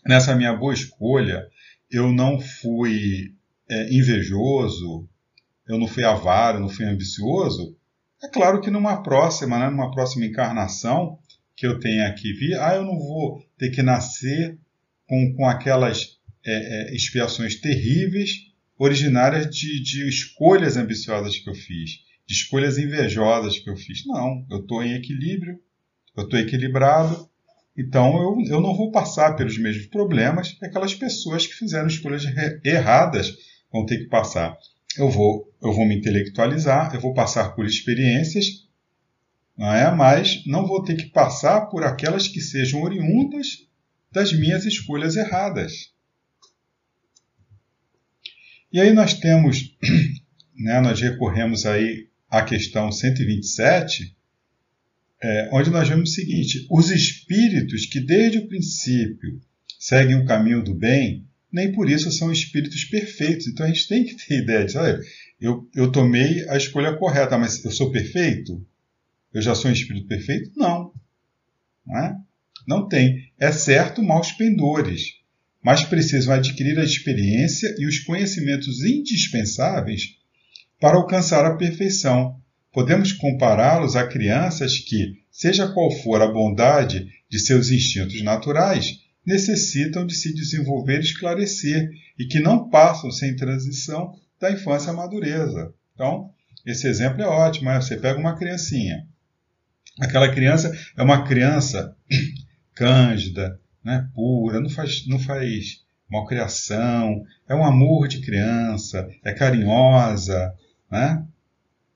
nessa 0.06 0.34
minha 0.34 0.54
boa 0.54 0.72
escolha, 0.72 1.46
eu 1.90 2.10
não 2.10 2.40
fui 2.40 3.34
é, 3.68 3.94
invejoso, 3.94 5.06
eu 5.68 5.78
não 5.78 5.86
fui 5.86 6.04
avaro, 6.04 6.60
não 6.60 6.68
fui 6.68 6.86
ambicioso, 6.86 7.76
é 8.22 8.28
claro 8.28 8.60
que 8.60 8.70
numa 8.70 9.02
próxima, 9.02 9.58
né, 9.58 9.68
numa 9.68 9.90
próxima 9.90 10.24
encarnação 10.24 11.18
que 11.56 11.66
eu 11.66 11.78
tenha 11.78 12.12
que 12.14 12.32
vir, 12.32 12.58
ah, 12.60 12.76
eu 12.76 12.84
não 12.84 12.98
vou 12.98 13.44
ter 13.58 13.70
que 13.70 13.82
nascer 13.82 14.58
com, 15.06 15.34
com 15.36 15.46
aquelas 15.46 16.18
é, 16.44 16.92
é, 16.92 16.94
expiações 16.94 17.56
terríveis 17.56 18.50
originárias 18.78 19.48
de, 19.48 19.80
de 19.82 20.08
escolhas 20.08 20.76
ambiciosas 20.76 21.38
que 21.38 21.48
eu 21.48 21.54
fiz, 21.54 22.00
de 22.26 22.34
escolhas 22.34 22.78
invejosas 22.78 23.58
que 23.58 23.70
eu 23.70 23.76
fiz. 23.76 24.04
Não, 24.06 24.44
eu 24.50 24.58
estou 24.58 24.82
em 24.82 24.94
equilíbrio, 24.94 25.58
eu 26.16 26.24
estou 26.24 26.38
equilibrado, 26.38 27.28
então 27.76 28.16
eu, 28.16 28.54
eu 28.54 28.60
não 28.60 28.76
vou 28.76 28.90
passar 28.90 29.36
pelos 29.36 29.56
mesmos 29.58 29.86
problemas 29.86 30.52
que 30.52 30.64
aquelas 30.64 30.94
pessoas 30.94 31.46
que 31.46 31.54
fizeram 31.54 31.86
escolhas 31.86 32.24
erradas 32.64 33.32
vão 33.72 33.86
ter 33.86 33.98
que 33.98 34.08
passar 34.08 34.56
eu 34.96 35.08
vou, 35.08 35.50
eu 35.62 35.72
vou 35.72 35.86
me 35.86 35.96
intelectualizar, 35.96 36.94
eu 36.94 37.00
vou 37.00 37.14
passar 37.14 37.54
por 37.54 37.64
experiências, 37.64 38.68
não 39.56 39.72
é? 39.72 39.94
mas 39.94 40.44
não 40.46 40.66
vou 40.66 40.82
ter 40.82 40.96
que 40.96 41.06
passar 41.06 41.66
por 41.66 41.82
aquelas 41.84 42.28
que 42.28 42.40
sejam 42.40 42.82
oriundas 42.82 43.68
das 44.10 44.32
minhas 44.32 44.64
escolhas 44.66 45.16
erradas. 45.16 45.91
E 48.72 48.80
aí 48.80 48.92
nós 48.92 49.14
temos, 49.14 49.76
né, 50.56 50.80
nós 50.80 51.00
recorremos 51.00 51.66
aí 51.66 52.08
à 52.30 52.42
questão 52.42 52.90
127, 52.90 54.16
é, 55.22 55.50
onde 55.52 55.70
nós 55.70 55.88
vemos 55.88 56.10
o 56.10 56.14
seguinte: 56.14 56.66
os 56.70 56.90
espíritos 56.90 57.86
que 57.86 58.00
desde 58.00 58.38
o 58.38 58.48
princípio 58.48 59.40
seguem 59.78 60.16
o 60.16 60.24
caminho 60.24 60.62
do 60.62 60.74
bem 60.74 61.26
nem 61.52 61.70
por 61.70 61.90
isso 61.90 62.10
são 62.10 62.32
espíritos 62.32 62.84
perfeitos. 62.84 63.46
Então 63.46 63.66
a 63.66 63.68
gente 63.68 63.86
tem 63.86 64.04
que 64.04 64.16
ter 64.16 64.38
ideia 64.38 64.64
de, 64.64 64.78
olha, 64.78 64.98
eu, 65.38 65.68
eu 65.74 65.92
tomei 65.92 66.48
a 66.48 66.56
escolha 66.56 66.96
correta, 66.96 67.36
mas 67.36 67.62
eu 67.62 67.70
sou 67.70 67.92
perfeito? 67.92 68.64
Eu 69.34 69.42
já 69.42 69.54
sou 69.54 69.70
um 69.70 69.74
espírito 69.74 70.06
perfeito? 70.06 70.50
Não. 70.56 70.92
Não, 71.86 71.98
é? 71.98 72.16
não 72.66 72.88
tem. 72.88 73.30
É 73.38 73.52
certo 73.52 74.02
maus 74.02 74.32
pendores, 74.32 75.20
mas 75.62 75.84
precisam 75.84 76.34
adquirir 76.34 76.78
a 76.78 76.84
experiência 76.84 77.74
e 77.78 77.86
os 77.86 78.00
conhecimentos 78.00 78.82
indispensáveis 78.82 80.16
para 80.80 80.96
alcançar 80.96 81.44
a 81.44 81.56
perfeição. 81.56 82.36
Podemos 82.72 83.12
compará-los 83.12 83.94
a 83.94 84.06
crianças 84.06 84.78
que, 84.78 85.18
seja 85.30 85.68
qual 85.68 85.90
for 86.02 86.20
a 86.20 86.26
bondade 86.26 87.06
de 87.30 87.38
seus 87.38 87.70
instintos 87.70 88.20
naturais, 88.22 88.98
necessitam 89.24 90.04
de 90.04 90.14
se 90.14 90.34
desenvolver 90.34 90.98
e 90.98 91.04
esclarecer 91.04 91.90
e 92.18 92.26
que 92.26 92.40
não 92.40 92.68
passam 92.68 93.10
sem 93.10 93.36
transição 93.36 94.18
da 94.40 94.50
infância 94.50 94.90
à 94.90 94.92
madureza. 94.92 95.72
Então, 95.94 96.30
esse 96.66 96.88
exemplo 96.88 97.22
é 97.22 97.26
ótimo. 97.26 97.70
Né? 97.70 97.80
Você 97.80 97.96
pega 97.96 98.18
uma 98.18 98.36
criancinha. 98.36 99.06
Aquela 100.00 100.32
criança 100.32 100.76
é 100.96 101.02
uma 101.02 101.24
criança 101.24 101.94
cândida, 102.74 103.60
né, 103.84 104.08
pura, 104.14 104.60
não 104.60 104.70
faz, 104.70 105.06
não 105.06 105.18
faz 105.18 105.82
malcriação, 106.10 107.24
é 107.48 107.54
um 107.54 107.64
amor 107.64 108.06
de 108.06 108.20
criança, 108.20 109.08
é 109.24 109.32
carinhosa, 109.32 110.54
né? 110.90 111.24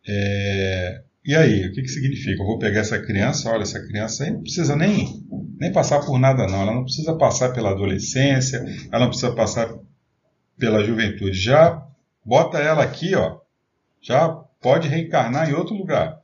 É, 0.08 1.02
e 1.26 1.34
aí, 1.34 1.66
o 1.66 1.72
que, 1.72 1.82
que 1.82 1.88
significa? 1.88 2.40
Eu 2.40 2.46
vou 2.46 2.58
pegar 2.58 2.80
essa 2.80 2.98
criança, 3.00 3.50
olha, 3.50 3.62
essa 3.62 3.84
criança 3.84 4.22
aí 4.22 4.30
não 4.30 4.42
precisa 4.42 4.76
nem, 4.76 5.26
nem 5.58 5.72
passar 5.72 6.00
por 6.00 6.18
nada, 6.20 6.46
não. 6.46 6.62
Ela 6.62 6.72
não 6.72 6.84
precisa 6.84 7.16
passar 7.16 7.52
pela 7.52 7.70
adolescência, 7.70 8.64
ela 8.92 9.00
não 9.00 9.08
precisa 9.08 9.34
passar 9.34 9.68
pela 10.56 10.84
juventude. 10.84 11.36
Já 11.36 11.84
bota 12.24 12.58
ela 12.58 12.84
aqui, 12.84 13.16
ó, 13.16 13.40
já 14.00 14.28
pode 14.60 14.86
reencarnar 14.86 15.50
em 15.50 15.52
outro 15.52 15.74
lugar. 15.74 16.20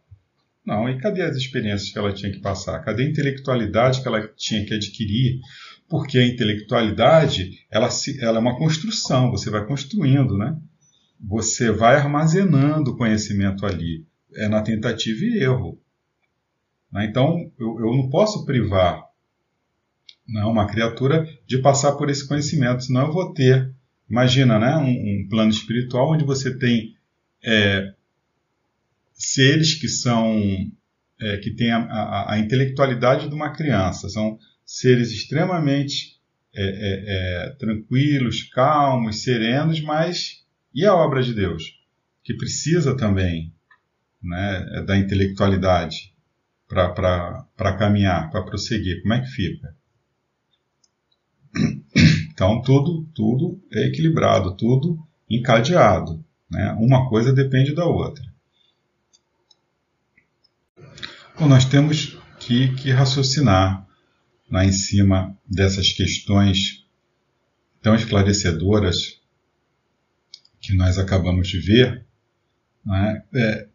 Não, 0.65 0.89
e 0.89 0.99
cadê 0.99 1.23
as 1.23 1.37
experiências 1.37 1.91
que 1.91 1.99
ela 1.99 2.13
tinha 2.13 2.31
que 2.31 2.41
passar? 2.41 2.79
Cadê 2.81 3.03
a 3.03 3.09
intelectualidade 3.09 4.01
que 4.01 4.09
ela 4.09 4.29
tinha 4.37 4.65
que 4.65 4.75
adquirir? 4.75 5.41
Porque 5.89 6.19
a 6.19 6.27
intelectualidade, 6.27 7.67
ela, 7.71 7.91
se, 7.91 8.23
ela 8.23 8.39
é 8.39 8.41
uma 8.41 8.57
construção, 8.57 9.31
você 9.31 9.51
vai 9.51 9.67
construindo, 9.67 10.39
né? 10.39 10.57
Você 11.21 11.71
vai 11.71 11.97
armazenando 11.97 12.97
conhecimento 12.97 13.67
ali 13.67 14.07
é 14.35 14.49
na 14.49 14.63
tentativa 14.63 15.25
e 15.25 15.43
erro. 15.43 15.79
Né? 16.91 17.07
Então, 17.07 17.51
eu, 17.59 17.79
eu 17.81 17.97
não 17.97 18.09
posso 18.09 18.45
privar 18.45 19.03
né, 20.29 20.45
uma 20.45 20.67
criatura 20.67 21.27
de 21.47 21.59
passar 21.59 21.93
por 21.93 22.09
esse 22.11 22.27
conhecimento, 22.27 22.85
senão 22.85 23.07
eu 23.07 23.13
vou 23.13 23.33
ter, 23.33 23.73
imagina, 24.09 24.59
né, 24.59 24.77
um, 24.77 24.89
um 25.25 25.29
plano 25.29 25.51
espiritual 25.51 26.13
onde 26.13 26.25
você 26.25 26.57
tem 26.57 26.95
é, 27.45 27.93
seres 29.23 29.75
que 29.75 29.89
são 29.89 30.41
é, 31.21 31.37
que 31.39 31.51
têm 31.55 31.71
a, 31.71 31.79
a, 31.79 32.33
a, 32.35 32.39
intelectualidade 32.39 33.29
de 33.29 33.35
uma 33.35 33.51
criança, 33.51 34.09
são 34.09 34.39
seres 34.65 35.13
extremamente 35.13 36.21
é, 36.55 36.63
é, 36.63 37.47
é 37.47 37.51
tranquilos, 37.51 38.43
calmos, 38.43 39.23
serenos, 39.23 39.81
mas 39.81 40.43
e 40.75 40.85
a 40.85 40.95
obra 40.95 41.23
de 41.23 41.35
Deus? 41.35 41.63
Que 42.25 42.35
precisa 42.35 42.97
também 42.97 43.53
né, 44.23 44.83
da 44.87 44.97
intelectualidade 44.97 46.13
para 46.69 47.77
caminhar, 47.79 48.31
para 48.31 48.43
prosseguir? 48.43 49.03
Como 49.03 49.15
é 49.15 49.21
que 49.21 49.29
fica? 49.29 49.75
Então, 52.33 52.63
tudo, 52.63 53.07
tudo 53.15 53.63
é 53.71 53.87
equilibrado, 53.87 54.57
tudo 54.57 54.99
encadeado. 55.29 56.25
Né? 56.51 56.73
Uma 56.79 57.09
coisa 57.09 57.33
depende 57.33 57.75
da 57.75 57.85
outra. 57.85 58.32
Então, 61.35 61.49
nós 61.49 61.65
temos 61.65 62.19
que, 62.39 62.75
que 62.75 62.91
raciocinar 62.91 63.87
né, 64.51 64.67
em 64.67 64.73
cima 64.73 65.37
dessas 65.49 65.93
questões 65.93 66.85
tão 67.81 67.95
esclarecedoras 67.95 69.21
que 70.61 70.75
nós 70.75 70.99
acabamos 70.99 71.49
de 71.49 71.59
ver, 71.59 72.07
é? 72.89 73.23
É, 73.35 73.69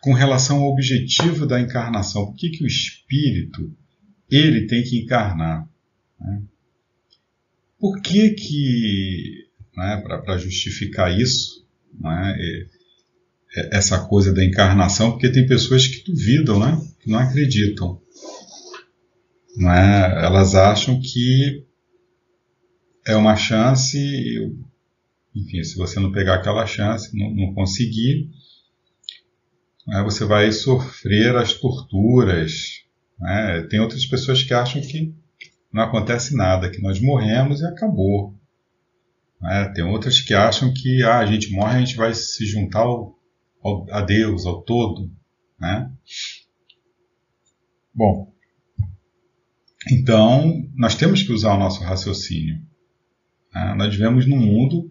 com 0.00 0.12
relação 0.12 0.58
ao 0.58 0.70
objetivo 0.70 1.46
da 1.46 1.60
encarnação. 1.60 2.26
Por 2.26 2.36
que, 2.36 2.50
que 2.50 2.62
o 2.62 2.66
espírito 2.66 3.76
ele 4.30 4.66
tem 4.66 4.84
que 4.84 5.00
encarnar? 5.00 5.68
Né? 6.20 6.42
Por 7.78 8.00
que 8.00 8.30
que, 8.30 9.48
né, 9.76 9.96
para 9.96 10.38
justificar 10.38 11.12
isso, 11.18 11.66
né, 11.98 12.36
essa 13.72 13.98
coisa 14.06 14.32
da 14.32 14.44
encarnação? 14.44 15.12
Porque 15.12 15.30
tem 15.30 15.46
pessoas 15.46 15.86
que 15.86 16.04
duvidam, 16.04 16.58
né, 16.58 16.80
que 17.00 17.10
não 17.10 17.18
acreditam. 17.18 18.00
Né? 19.56 20.24
Elas 20.24 20.54
acham 20.54 21.00
que 21.00 21.64
é 23.06 23.16
uma 23.16 23.36
chance, 23.36 23.98
enfim, 25.34 25.62
se 25.62 25.76
você 25.76 25.98
não 25.98 26.12
pegar 26.12 26.34
aquela 26.34 26.66
chance, 26.66 27.16
não, 27.16 27.30
não 27.30 27.54
conseguir, 27.54 28.28
né, 29.86 30.02
você 30.02 30.24
vai 30.24 30.52
sofrer 30.52 31.36
as 31.36 31.54
torturas. 31.54 32.82
Né? 33.18 33.62
Tem 33.70 33.80
outras 33.80 34.04
pessoas 34.04 34.42
que 34.42 34.52
acham 34.52 34.82
que 34.82 35.14
não 35.72 35.82
acontece 35.82 36.34
nada, 36.34 36.70
que 36.70 36.82
nós 36.82 37.00
morremos 37.00 37.60
e 37.60 37.66
acabou. 37.66 38.34
Né? 39.40 39.72
Tem 39.74 39.84
outras 39.84 40.20
que 40.20 40.34
acham 40.34 40.72
que 40.72 41.02
ah, 41.02 41.18
a 41.18 41.26
gente 41.26 41.50
morre, 41.52 41.76
a 41.76 41.80
gente 41.80 41.96
vai 41.96 42.12
se 42.14 42.44
juntar 42.44 42.80
ao, 42.80 43.15
ao, 43.66 43.86
a 43.90 44.00
Deus, 44.00 44.46
ao 44.46 44.62
todo. 44.62 45.10
Né? 45.58 45.90
Bom, 47.94 48.32
então 49.90 50.68
nós 50.74 50.94
temos 50.94 51.22
que 51.22 51.32
usar 51.32 51.54
o 51.54 51.58
nosso 51.58 51.82
raciocínio. 51.82 52.60
Né? 53.54 53.74
Nós 53.76 53.92
vivemos 53.92 54.26
num 54.26 54.38
mundo 54.38 54.90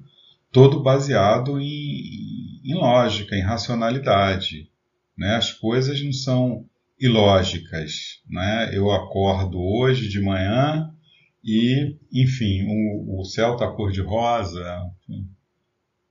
todo 0.51 0.81
baseado 0.81 1.59
em, 1.59 2.61
em 2.63 2.73
lógica, 2.73 3.35
em 3.35 3.41
racionalidade. 3.41 4.69
Né? 5.17 5.35
As 5.35 5.51
coisas 5.51 6.01
não 6.03 6.13
são 6.13 6.65
ilógicas. 6.99 8.21
Né? 8.29 8.71
Eu 8.73 8.91
acordo 8.91 9.59
hoje 9.59 10.09
de 10.09 10.19
manhã 10.19 10.91
e, 11.43 11.97
enfim, 12.11 12.65
o, 12.67 13.19
o 13.21 13.25
céu 13.25 13.53
está 13.53 13.67
cor-de-rosa. 13.67 14.81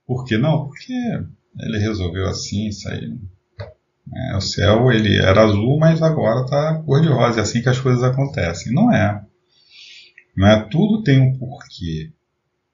Por 0.05 0.23
que 0.23 0.37
não? 0.37 0.65
Porque 0.67 0.93
ele 1.59 1.77
resolveu 1.77 2.27
assim, 2.27 2.69
aí. 2.87 3.17
É, 4.13 4.37
o 4.37 4.41
céu 4.41 4.91
ele 4.91 5.17
era 5.17 5.43
azul, 5.43 5.77
mas 5.79 6.01
agora 6.01 6.41
está 6.41 6.81
cor-de-rosa. 6.85 7.39
É 7.39 7.43
assim 7.43 7.61
que 7.61 7.69
as 7.69 7.79
coisas 7.79 8.03
acontecem. 8.03 8.71
Não 8.73 8.91
é. 8.93 9.23
Não 10.35 10.47
é. 10.47 10.63
Tudo 10.69 11.03
tem 11.03 11.19
um 11.19 11.37
porquê. 11.37 12.11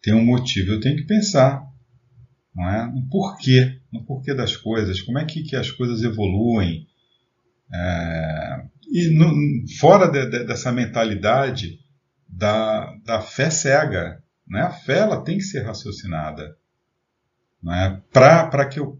Tem 0.01 0.13
um 0.13 0.25
motivo. 0.25 0.71
Eu 0.71 0.79
tenho 0.79 0.97
que 0.97 1.05
pensar 1.05 1.63
não 2.53 2.69
é? 2.69 2.85
no 2.85 3.07
porquê. 3.09 3.79
No 3.91 4.03
porquê 4.03 4.33
das 4.33 4.55
coisas. 4.55 5.01
Como 5.01 5.19
é 5.19 5.25
que, 5.25 5.43
que 5.43 5.55
as 5.55 5.71
coisas 5.71 6.03
evoluem. 6.03 6.87
É, 7.73 8.63
e 8.91 9.09
no, 9.15 9.33
fora 9.79 10.07
de, 10.07 10.25
de, 10.29 10.43
dessa 10.43 10.71
mentalidade 10.71 11.79
da, 12.27 12.93
da 13.05 13.21
fé 13.21 13.49
cega. 13.49 14.21
Né? 14.47 14.61
A 14.61 14.71
fé 14.71 14.99
ela 14.99 15.23
tem 15.23 15.37
que 15.37 15.43
ser 15.43 15.61
raciocinada. 15.61 16.57
Né? 17.61 18.01
Para 18.11 18.65
que 18.65 18.79
eu, 18.79 18.99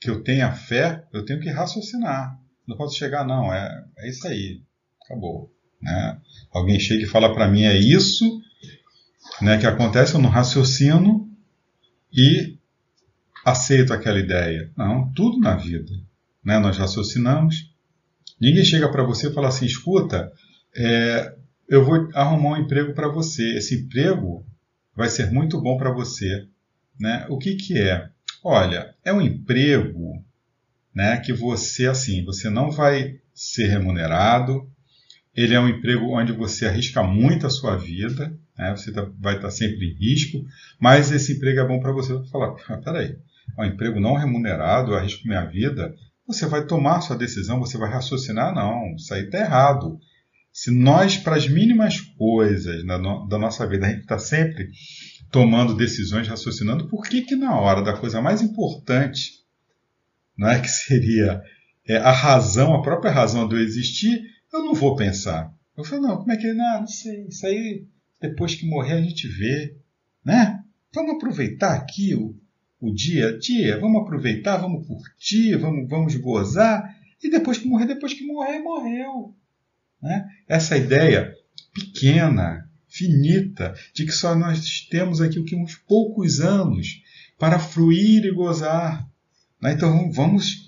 que 0.00 0.10
eu 0.10 0.22
tenha 0.22 0.52
fé, 0.52 1.04
eu 1.12 1.24
tenho 1.24 1.40
que 1.40 1.50
raciocinar. 1.50 2.38
Não 2.66 2.76
posso 2.76 2.96
chegar, 2.96 3.24
não, 3.24 3.52
é, 3.52 3.84
é 3.98 4.08
isso 4.08 4.26
aí, 4.26 4.62
acabou. 5.04 5.52
Né? 5.80 6.20
Alguém 6.52 6.80
chega 6.80 7.04
e 7.04 7.08
fala 7.08 7.32
para 7.32 7.48
mim, 7.48 7.62
é 7.62 7.76
isso 7.76 8.40
né, 9.40 9.58
que 9.58 9.66
acontece, 9.66 10.14
eu 10.14 10.20
não 10.20 10.30
raciocino 10.30 11.30
e 12.12 12.58
aceito 13.44 13.92
aquela 13.92 14.18
ideia. 14.18 14.72
Não, 14.76 15.12
tudo 15.12 15.38
na 15.38 15.54
vida. 15.54 15.92
Né, 16.44 16.58
nós 16.58 16.76
raciocinamos, 16.76 17.76
Ninguém 18.40 18.64
chega 18.64 18.90
para 18.90 19.02
você 19.02 19.28
e 19.28 19.32
fala 19.32 19.48
assim: 19.48 19.66
escuta, 19.66 20.32
é, 20.76 21.34
eu 21.68 21.84
vou 21.84 22.08
arrumar 22.14 22.50
um 22.50 22.62
emprego 22.62 22.94
para 22.94 23.08
você. 23.08 23.56
Esse 23.56 23.74
emprego 23.74 24.46
vai 24.94 25.08
ser 25.08 25.30
muito 25.30 25.60
bom 25.60 25.76
para 25.76 25.92
você. 25.92 26.46
Né? 26.98 27.26
O 27.28 27.38
que, 27.38 27.54
que 27.56 27.78
é? 27.78 28.08
Olha, 28.42 28.94
é 29.04 29.12
um 29.12 29.20
emprego 29.20 30.24
né, 30.94 31.18
que 31.18 31.32
você, 31.32 31.86
assim, 31.86 32.24
você 32.24 32.48
não 32.48 32.70
vai 32.70 33.18
ser 33.34 33.66
remunerado. 33.66 34.70
Ele 35.34 35.54
é 35.54 35.60
um 35.60 35.68
emprego 35.68 36.06
onde 36.16 36.32
você 36.32 36.66
arrisca 36.66 37.02
muito 37.02 37.46
a 37.46 37.50
sua 37.50 37.76
vida, 37.76 38.34
né? 38.56 38.70
você 38.74 38.90
tá, 38.90 39.06
vai 39.20 39.34
estar 39.36 39.48
tá 39.48 39.50
sempre 39.50 39.90
em 39.90 39.94
risco, 39.94 40.42
mas 40.80 41.12
esse 41.12 41.34
emprego 41.34 41.60
é 41.60 41.68
bom 41.68 41.78
para 41.78 41.92
você. 41.92 42.18
Falar, 42.30 42.56
ah, 42.68 42.78
peraí, 42.78 43.18
é 43.58 43.62
um 43.62 43.66
emprego 43.66 44.00
não 44.00 44.14
remunerado, 44.14 44.92
eu 44.92 44.96
arrisco 44.96 45.28
minha 45.28 45.44
vida, 45.44 45.94
você 46.26 46.46
vai 46.46 46.66
tomar 46.66 47.02
sua 47.02 47.16
decisão, 47.16 47.60
você 47.60 47.76
vai 47.78 47.90
raciocinar, 47.90 48.54
não, 48.54 48.94
isso 48.96 49.12
aí 49.12 49.24
está 49.24 49.38
errado. 49.38 49.98
Se 50.52 50.70
nós, 50.70 51.18
para 51.18 51.36
as 51.36 51.46
mínimas 51.46 52.00
coisas 52.00 52.82
da 52.84 53.38
nossa 53.38 53.66
vida, 53.66 53.86
a 53.86 53.90
gente 53.90 54.00
está 54.00 54.18
sempre 54.18 54.70
tomando 55.30 55.76
decisões, 55.76 56.28
raciocinando, 56.28 56.88
por 56.88 57.04
que, 57.04 57.22
que 57.22 57.36
na 57.36 57.58
hora 57.58 57.82
da 57.82 57.96
coisa 57.96 58.20
mais 58.20 58.42
importante, 58.42 59.44
não 60.36 60.48
é 60.48 60.60
que 60.60 60.68
seria 60.68 61.42
é, 61.86 61.96
a 61.96 62.12
razão, 62.12 62.74
a 62.74 62.82
própria 62.82 63.10
razão 63.10 63.46
do 63.46 63.58
existir, 63.58 64.22
eu 64.52 64.64
não 64.64 64.74
vou 64.74 64.96
pensar. 64.96 65.52
Eu 65.76 65.84
falo, 65.84 66.02
não, 66.02 66.16
como 66.16 66.32
é 66.32 66.36
que 66.36 66.46
é? 66.46 66.54
Não, 66.54 66.80
não 66.80 66.86
sei, 66.86 67.26
isso 67.26 67.46
aí 67.46 67.84
depois 68.20 68.54
que 68.54 68.66
morrer 68.66 68.94
a 68.94 69.02
gente 69.02 69.28
vê, 69.28 69.76
né? 70.24 70.62
Vamos 70.94 71.16
aproveitar 71.16 71.74
aqui 71.74 72.14
o, 72.14 72.34
o 72.80 72.92
dia 72.92 73.28
a 73.28 73.38
dia, 73.38 73.78
vamos 73.78 74.02
aproveitar, 74.02 74.56
vamos 74.56 74.86
curtir, 74.86 75.56
vamos, 75.56 75.88
vamos 75.88 76.16
gozar, 76.16 76.96
e 77.22 77.30
depois 77.30 77.58
que 77.58 77.68
morrer, 77.68 77.86
depois 77.86 78.14
que 78.14 78.26
morrer, 78.26 78.58
morreu. 78.60 79.34
Né? 80.02 80.28
Essa 80.48 80.76
ideia 80.76 81.34
pequena, 81.74 82.65
finita, 82.96 83.74
de 83.94 84.04
que 84.04 84.12
só 84.12 84.34
nós 84.34 84.80
temos 84.90 85.20
aqui 85.20 85.38
o 85.38 85.44
que 85.44 85.56
uns 85.56 85.76
poucos 85.76 86.40
anos 86.40 87.02
para 87.38 87.58
fruir 87.58 88.24
e 88.24 88.32
gozar. 88.32 89.06
Né? 89.60 89.72
Então 89.72 90.10
vamos 90.10 90.66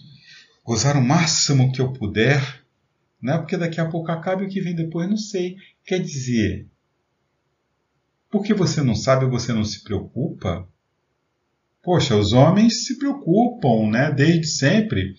gozar 0.65 0.97
o 0.97 1.03
máximo 1.03 1.73
que 1.73 1.81
eu 1.81 1.93
puder, 1.93 2.43
né? 3.21 3.39
porque 3.39 3.57
daqui 3.57 3.81
a 3.81 3.87
pouco 3.87 4.11
acaba 4.11 4.43
e 4.43 4.47
o 4.47 4.49
que 4.49 4.61
vem 4.61 4.75
depois 4.75 5.09
não 5.09 5.17
sei. 5.17 5.57
Quer 5.85 6.01
dizer, 6.01 6.67
porque 8.31 8.53
você 8.53 8.83
não 8.83 8.95
sabe, 8.95 9.27
você 9.27 9.53
não 9.53 9.65
se 9.65 9.83
preocupa, 9.83 10.69
Poxa, 11.83 12.17
os 12.17 12.35
homens 12.35 12.85
se 12.85 12.99
preocupam, 12.99 13.89
né, 13.91 14.13
desde 14.13 14.47
sempre, 14.47 15.15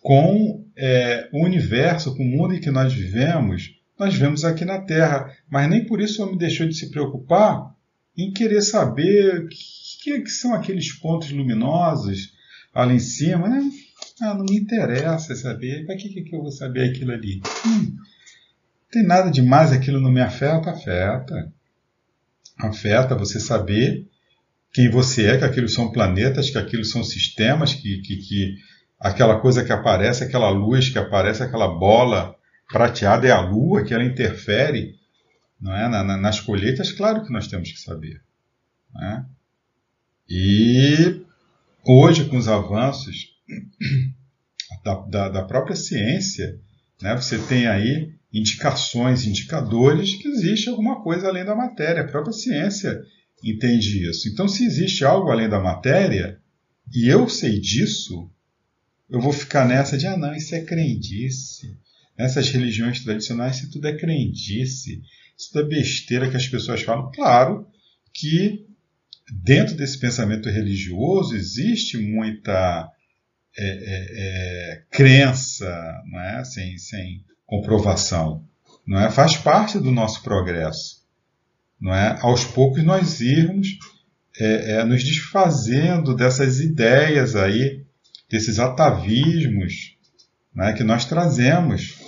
com 0.00 0.64
é, 0.74 1.28
o 1.32 1.44
universo, 1.44 2.16
com 2.16 2.22
o 2.22 2.26
mundo 2.26 2.54
em 2.54 2.60
que 2.60 2.70
nós 2.70 2.90
vivemos. 2.90 3.79
Nós 4.00 4.14
vivemos 4.14 4.46
aqui 4.46 4.64
na 4.64 4.80
Terra, 4.80 5.30
mas 5.50 5.68
nem 5.68 5.84
por 5.84 6.00
isso 6.00 6.22
o 6.22 6.24
homem 6.24 6.38
deixou 6.38 6.66
de 6.66 6.74
se 6.74 6.90
preocupar 6.90 7.74
em 8.16 8.32
querer 8.32 8.62
saber 8.62 9.40
o 9.40 9.48
que, 9.48 10.22
que, 10.22 10.30
são 10.30 10.54
aqueles 10.54 10.90
pontos 10.90 11.30
luminosos 11.30 12.32
ali 12.72 12.94
em 12.94 12.98
cima. 12.98 13.46
Né? 13.46 13.60
Ah, 14.22 14.32
não 14.32 14.46
me 14.46 14.56
interessa 14.56 15.36
saber. 15.36 15.84
Para 15.84 15.96
que, 15.96 16.08
que 16.08 16.34
eu 16.34 16.40
vou 16.40 16.50
saber 16.50 16.88
aquilo 16.88 17.12
ali? 17.12 17.42
Hum, 17.66 17.94
tem 18.90 19.02
nada 19.02 19.30
demais, 19.30 19.70
aquilo 19.70 20.00
não 20.00 20.10
me 20.10 20.22
afeta? 20.22 20.70
Afeta. 20.70 21.52
Afeta 22.58 23.14
você 23.14 23.38
saber 23.38 24.08
quem 24.72 24.88
você 24.88 25.26
é, 25.26 25.36
que 25.36 25.44
aquilo 25.44 25.68
são 25.68 25.92
planetas, 25.92 26.48
que 26.48 26.56
aquilo 26.56 26.86
são 26.86 27.04
sistemas, 27.04 27.74
que, 27.74 27.98
que, 27.98 28.16
que 28.16 28.54
aquela 28.98 29.38
coisa 29.40 29.62
que 29.62 29.72
aparece, 29.72 30.24
aquela 30.24 30.48
luz 30.48 30.88
que 30.88 30.98
aparece, 30.98 31.42
aquela 31.42 31.68
bola 31.68 32.39
prateada 32.70 33.26
é 33.26 33.30
a 33.30 33.40
lua, 33.40 33.84
que 33.84 33.92
ela 33.92 34.04
interfere 34.04 35.00
não 35.60 35.76
é? 35.76 35.88
Na, 35.88 36.02
na, 36.02 36.16
nas 36.16 36.40
colheitas, 36.40 36.90
claro 36.90 37.24
que 37.24 37.32
nós 37.32 37.46
temos 37.46 37.70
que 37.70 37.78
saber. 37.78 38.22
Né? 38.94 39.26
E 40.28 41.22
hoje, 41.84 42.24
com 42.26 42.38
os 42.38 42.48
avanços 42.48 43.36
da, 44.82 44.94
da, 44.94 45.28
da 45.28 45.44
própria 45.44 45.76
ciência, 45.76 46.58
né, 47.02 47.14
você 47.14 47.38
tem 47.38 47.66
aí 47.66 48.14
indicações, 48.32 49.26
indicadores 49.26 50.14
que 50.14 50.28
existe 50.28 50.68
alguma 50.68 51.02
coisa 51.02 51.28
além 51.28 51.44
da 51.44 51.54
matéria. 51.54 52.02
A 52.02 52.08
própria 52.08 52.32
ciência 52.32 53.02
entende 53.44 54.08
isso. 54.08 54.28
Então, 54.28 54.48
se 54.48 54.64
existe 54.64 55.04
algo 55.04 55.30
além 55.30 55.48
da 55.48 55.60
matéria, 55.60 56.38
e 56.94 57.08
eu 57.08 57.28
sei 57.28 57.60
disso, 57.60 58.30
eu 59.08 59.20
vou 59.20 59.32
ficar 59.32 59.66
nessa 59.66 59.98
de, 59.98 60.06
ah, 60.06 60.16
não, 60.16 60.34
isso 60.34 60.54
é 60.54 60.60
crendice. 60.60 61.76
Nessas 62.20 62.50
religiões 62.50 63.02
tradicionais, 63.02 63.56
isso 63.56 63.70
tudo 63.70 63.88
é 63.88 63.96
crendice. 63.96 65.00
Isso 65.38 65.50
tudo 65.50 65.64
é 65.64 65.68
besteira 65.78 66.28
que 66.28 66.36
as 66.36 66.46
pessoas 66.46 66.82
falam. 66.82 67.10
Claro 67.14 67.66
que 68.12 68.66
dentro 69.32 69.74
desse 69.74 69.98
pensamento 69.98 70.50
religioso 70.50 71.34
existe 71.34 71.96
muita 71.96 72.90
é, 73.56 73.64
é, 73.64 74.06
é, 74.12 74.82
crença, 74.90 75.66
é? 76.14 76.44
sem, 76.44 76.76
sem 76.76 77.24
comprovação. 77.46 78.44
Não 78.86 79.00
é? 79.00 79.10
Faz 79.10 79.38
parte 79.38 79.78
do 79.78 79.90
nosso 79.90 80.22
progresso. 80.22 81.02
não 81.80 81.94
é? 81.94 82.18
aos 82.20 82.44
poucos 82.44 82.84
nós 82.84 83.22
irmos 83.22 83.78
é, 84.38 84.72
é, 84.72 84.84
nos 84.84 85.02
desfazendo 85.02 86.14
dessas 86.14 86.60
ideias 86.60 87.34
aí, 87.34 87.82
desses 88.28 88.58
atavismos 88.58 89.96
é, 90.58 90.74
que 90.74 90.84
nós 90.84 91.06
trazemos. 91.06 91.99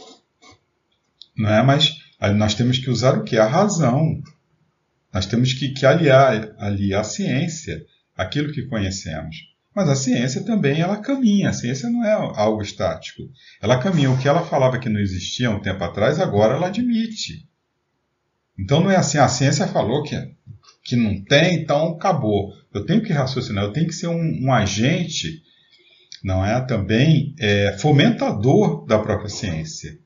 Não 1.36 1.50
é? 1.50 1.62
Mas 1.62 1.96
nós 2.36 2.54
temos 2.54 2.78
que 2.78 2.90
usar 2.90 3.18
o 3.18 3.24
que? 3.24 3.36
A 3.38 3.46
razão. 3.46 4.22
Nós 5.12 5.26
temos 5.26 5.52
que, 5.52 5.70
que 5.70 5.84
aliar, 5.84 6.54
aliar 6.58 7.00
a 7.00 7.04
ciência, 7.04 7.84
aquilo 8.16 8.52
que 8.52 8.66
conhecemos. 8.66 9.52
Mas 9.74 9.88
a 9.88 9.96
ciência 9.96 10.44
também 10.44 10.80
ela 10.80 10.98
caminha, 10.98 11.48
a 11.48 11.52
ciência 11.52 11.88
não 11.88 12.04
é 12.04 12.12
algo 12.12 12.62
estático. 12.62 13.22
Ela 13.60 13.78
caminha. 13.78 14.10
O 14.10 14.18
que 14.18 14.28
ela 14.28 14.44
falava 14.44 14.78
que 14.78 14.88
não 14.88 15.00
existia 15.00 15.50
um 15.50 15.60
tempo 15.60 15.82
atrás, 15.82 16.20
agora 16.20 16.54
ela 16.54 16.66
admite. 16.66 17.46
Então 18.58 18.80
não 18.80 18.90
é 18.90 18.96
assim, 18.96 19.18
a 19.18 19.28
ciência 19.28 19.66
falou 19.66 20.02
que, 20.02 20.14
que 20.84 20.94
não 20.94 21.22
tem, 21.24 21.54
então 21.56 21.92
acabou. 21.92 22.52
Eu 22.72 22.84
tenho 22.84 23.02
que 23.02 23.12
raciocinar, 23.12 23.64
eu 23.64 23.72
tenho 23.72 23.86
que 23.86 23.94
ser 23.94 24.08
um, 24.08 24.44
um 24.44 24.52
agente, 24.52 25.42
não 26.22 26.44
é? 26.44 26.60
Também 26.60 27.34
é, 27.38 27.76
fomentador 27.78 28.84
da 28.86 28.98
própria 28.98 29.28
ciência. 29.28 29.98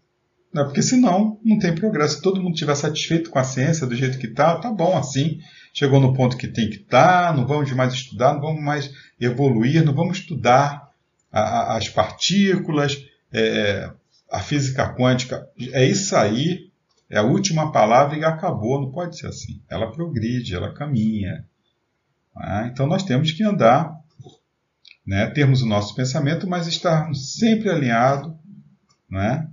Não, 0.56 0.64
porque 0.64 0.80
senão 0.80 1.38
não 1.44 1.58
tem 1.58 1.74
progresso. 1.74 2.16
Se 2.16 2.22
todo 2.22 2.42
mundo 2.42 2.54
estiver 2.54 2.74
satisfeito 2.74 3.28
com 3.28 3.38
a 3.38 3.44
ciência 3.44 3.86
do 3.86 3.94
jeito 3.94 4.16
que 4.16 4.26
está, 4.26 4.56
tá 4.56 4.72
bom 4.72 4.96
assim. 4.96 5.38
Chegou 5.74 6.00
no 6.00 6.14
ponto 6.14 6.38
que 6.38 6.48
tem 6.48 6.70
que 6.70 6.76
estar, 6.76 7.26
tá, 7.26 7.32
não 7.34 7.46
vamos 7.46 7.70
mais 7.72 7.92
estudar, 7.92 8.32
não 8.32 8.40
vamos 8.40 8.62
mais 8.62 8.90
evoluir, 9.20 9.84
não 9.84 9.92
vamos 9.92 10.16
estudar 10.16 10.90
a, 11.30 11.40
a, 11.40 11.76
as 11.76 11.90
partículas, 11.90 13.04
é, 13.30 13.90
a 14.32 14.40
física 14.40 14.94
quântica. 14.94 15.46
É 15.72 15.84
isso 15.84 16.16
aí, 16.16 16.70
é 17.10 17.18
a 17.18 17.22
última 17.22 17.70
palavra 17.70 18.16
e 18.16 18.24
acabou. 18.24 18.80
Não 18.80 18.90
pode 18.90 19.18
ser 19.18 19.26
assim. 19.26 19.60
Ela 19.68 19.92
progride, 19.92 20.54
ela 20.54 20.72
caminha. 20.72 21.44
Né? 22.34 22.70
Então 22.72 22.86
nós 22.86 23.02
temos 23.02 23.30
que 23.30 23.44
andar, 23.44 23.94
né? 25.06 25.26
termos 25.26 25.60
o 25.60 25.66
nosso 25.66 25.94
pensamento, 25.94 26.48
mas 26.48 26.66
estarmos 26.66 27.34
sempre 27.34 27.68
alinhados 27.68 28.32
né? 29.10 29.48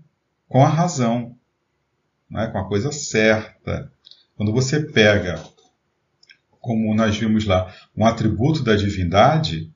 Com 0.53 0.63
a 0.63 0.69
razão, 0.69 1.35
né? 2.29 2.45
com 2.45 2.59
a 2.59 2.67
coisa 2.67 2.91
certa. 2.91 3.91
Quando 4.35 4.53
você 4.53 4.79
pega, 4.79 5.43
como 6.61 6.93
nós 6.93 7.17
vimos 7.17 7.43
lá, 7.45 7.75
um 7.97 8.05
atributo 8.05 8.63
da 8.63 8.75
divindade, 8.75 9.71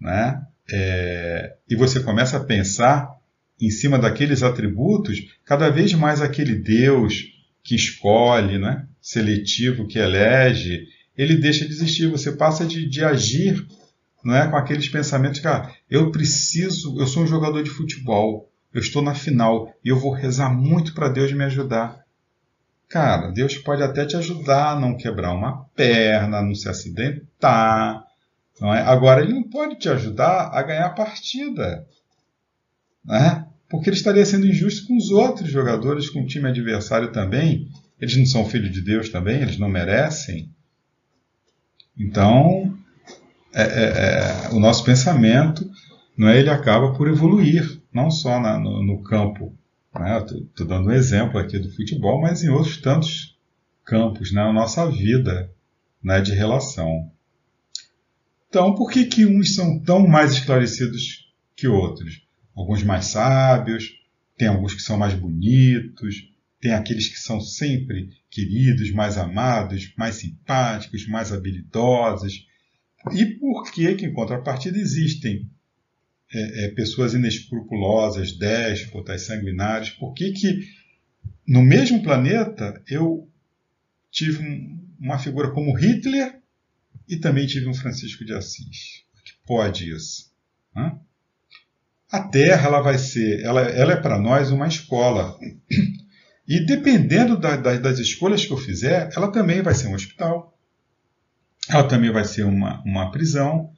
né? 0.00 0.42
É, 0.70 1.56
e 1.68 1.76
você 1.76 2.00
começa 2.00 2.38
a 2.38 2.44
pensar 2.44 3.18
em 3.60 3.68
cima 3.68 3.98
daqueles 3.98 4.42
atributos, 4.42 5.36
cada 5.44 5.68
vez 5.68 5.92
mais 5.92 6.22
aquele 6.22 6.54
Deus 6.54 7.24
que 7.62 7.74
escolhe, 7.74 8.56
né? 8.56 8.86
seletivo, 9.02 9.86
que 9.86 9.98
elege, 9.98 10.86
ele 11.18 11.36
deixa 11.36 11.66
de 11.66 11.72
existir. 11.72 12.10
Você 12.10 12.32
passa 12.32 12.64
de, 12.64 12.88
de 12.88 13.04
agir 13.04 13.66
não 14.24 14.34
é, 14.34 14.48
com 14.48 14.56
aqueles 14.56 14.88
pensamentos 14.88 15.38
que 15.38 15.46
ah, 15.46 15.70
eu 15.90 16.10
preciso, 16.10 16.98
eu 16.98 17.06
sou 17.06 17.24
um 17.24 17.26
jogador 17.26 17.62
de 17.62 17.68
futebol, 17.68 18.50
eu 18.72 18.80
estou 18.80 19.02
na 19.02 19.14
final 19.14 19.72
e 19.84 19.88
eu 19.88 19.98
vou 19.98 20.12
rezar 20.12 20.50
muito 20.50 20.94
para 20.94 21.08
Deus 21.08 21.32
me 21.32 21.44
ajudar. 21.44 22.04
Cara, 22.88 23.30
Deus 23.30 23.56
pode 23.56 23.82
até 23.82 24.06
te 24.06 24.16
ajudar 24.16 24.72
a 24.72 24.80
não 24.80 24.96
quebrar 24.96 25.34
uma 25.34 25.64
perna, 25.76 26.42
não 26.42 26.54
se 26.54 26.68
acidentar. 26.68 28.02
Não 28.60 28.74
é? 28.74 28.80
Agora, 28.80 29.22
ele 29.22 29.34
não 29.34 29.42
pode 29.42 29.76
te 29.76 29.88
ajudar 29.88 30.50
a 30.52 30.62
ganhar 30.62 30.86
a 30.86 30.90
partida. 30.90 31.86
Né? 33.04 33.46
Porque 33.68 33.90
ele 33.90 33.96
estaria 33.96 34.24
sendo 34.24 34.46
injusto 34.46 34.86
com 34.86 34.96
os 34.96 35.10
outros 35.10 35.50
jogadores, 35.50 36.08
com 36.08 36.22
o 36.22 36.26
time 36.26 36.48
adversário 36.48 37.12
também. 37.12 37.68
Eles 38.00 38.16
não 38.16 38.26
são 38.26 38.44
filhos 38.48 38.72
de 38.72 38.80
Deus 38.80 39.10
também, 39.10 39.42
eles 39.42 39.58
não 39.58 39.68
merecem. 39.68 40.50
Então, 41.98 42.78
é, 43.52 43.62
é, 43.62 44.46
é, 44.46 44.48
o 44.54 44.60
nosso 44.60 44.84
pensamento, 44.84 45.68
não 46.16 46.28
é, 46.28 46.38
ele 46.38 46.50
acaba 46.50 46.92
por 46.94 47.08
evoluir, 47.08 47.77
não 47.92 48.10
só 48.10 48.40
na, 48.40 48.58
no, 48.58 48.84
no, 48.84 49.02
campo. 49.02 49.56
Né? 49.94 50.18
Estou 50.18 50.66
dando 50.66 50.88
um 50.88 50.92
exemplo 50.92 51.38
aqui 51.38 51.58
do 51.58 51.74
futebol, 51.74 52.20
mas 52.20 52.42
em 52.42 52.48
outros 52.48 52.80
tantos 52.80 53.36
campos, 53.84 54.32
né? 54.32 54.42
na 54.42 54.52
nossa 54.52 54.90
vida 54.90 55.50
né, 56.02 56.20
de 56.20 56.32
relação. 56.32 57.10
Então, 58.48 58.74
por 58.74 58.90
que, 58.90 59.04
que 59.04 59.26
uns 59.26 59.54
são 59.54 59.78
tão 59.80 60.06
mais 60.06 60.32
esclarecidos 60.32 61.32
que 61.54 61.68
outros? 61.68 62.22
Alguns 62.54 62.82
mais 62.82 63.06
sábios, 63.06 63.98
tem 64.36 64.48
alguns 64.48 64.74
que 64.74 64.80
são 64.80 64.96
mais 64.96 65.14
bonitos, 65.14 66.32
tem 66.60 66.72
aqueles 66.72 67.08
que 67.08 67.18
são 67.18 67.40
sempre 67.40 68.10
queridos, 68.30 68.90
mais 68.92 69.18
amados, 69.18 69.92
mais 69.96 70.16
simpáticos, 70.16 71.06
mais 71.06 71.32
habilidosos. 71.32 72.46
E 73.12 73.26
por 73.26 73.70
que, 73.70 73.94
que 73.94 74.06
em 74.06 74.12
contrapartida, 74.12 74.78
existem 74.78 75.48
é, 76.32 76.64
é, 76.64 76.68
pessoas 76.68 77.14
inescrupulosas, 77.14 78.32
déspotas, 78.32 79.22
sanguinárias? 79.22 79.90
Por 79.90 80.12
que, 80.14 80.32
que 80.32 80.60
no 81.46 81.62
mesmo 81.62 82.02
planeta 82.02 82.82
eu 82.88 83.28
tive 84.10 84.42
um, 84.42 84.78
uma 85.00 85.18
figura 85.18 85.50
como 85.50 85.76
Hitler 85.76 86.38
e 87.08 87.16
também 87.16 87.46
tive 87.46 87.68
um 87.68 87.74
Francisco 87.74 88.24
de 88.24 88.34
Assis? 88.34 89.04
Que 89.24 89.32
pode 89.46 89.90
isso? 89.90 90.30
Hã? 90.76 90.98
A 92.10 92.20
Terra 92.20 92.68
ela 92.68 92.80
vai 92.80 92.98
ser, 92.98 93.42
ela, 93.42 93.60
ela 93.62 93.92
é 93.92 94.00
para 94.00 94.18
nós 94.18 94.50
uma 94.50 94.66
escola. 94.66 95.38
E 96.48 96.64
dependendo 96.64 97.38
da, 97.38 97.56
da, 97.56 97.76
das 97.76 97.98
escolhas 97.98 98.46
que 98.46 98.52
eu 98.52 98.56
fizer, 98.56 99.10
ela 99.14 99.30
também 99.30 99.60
vai 99.60 99.74
ser 99.74 99.88
um 99.88 99.94
hospital, 99.94 100.58
ela 101.68 101.86
também 101.86 102.10
vai 102.10 102.24
ser 102.24 102.44
uma, 102.44 102.82
uma 102.84 103.10
prisão. 103.10 103.70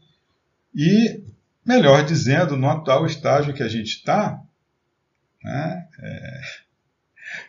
E, 0.72 1.24
melhor 1.64 2.04
dizendo, 2.04 2.56
no 2.56 2.68
atual 2.68 3.06
estágio 3.06 3.54
que 3.54 3.62
a 3.62 3.68
gente 3.68 3.96
está, 3.96 4.40
né, 5.42 5.86
é, 5.98 6.40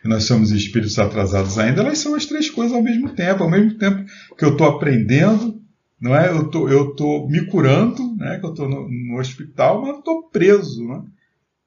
nós 0.04 0.24
somos 0.24 0.50
espíritos 0.50 0.98
atrasados 0.98 1.58
ainda, 1.58 1.80
elas 1.80 1.98
são 1.98 2.14
as 2.14 2.26
três 2.26 2.48
coisas 2.50 2.72
ao 2.72 2.82
mesmo 2.82 3.10
tempo. 3.10 3.42
Ao 3.42 3.50
mesmo 3.50 3.76
tempo 3.78 4.04
que 4.36 4.44
eu 4.44 4.52
estou 4.52 4.66
aprendendo, 4.66 5.60
não 6.00 6.16
é? 6.16 6.30
Eu 6.30 6.48
tô, 6.50 6.68
eu 6.68 6.94
tô 6.94 7.28
me 7.28 7.46
curando, 7.46 8.16
né? 8.16 8.38
Que 8.38 8.46
eu 8.46 8.50
estou 8.50 8.68
no, 8.68 8.88
no, 8.88 9.18
hospital, 9.18 9.82
mas 9.82 9.98
estou 9.98 10.28
preso, 10.28 10.86
né? 10.86 11.04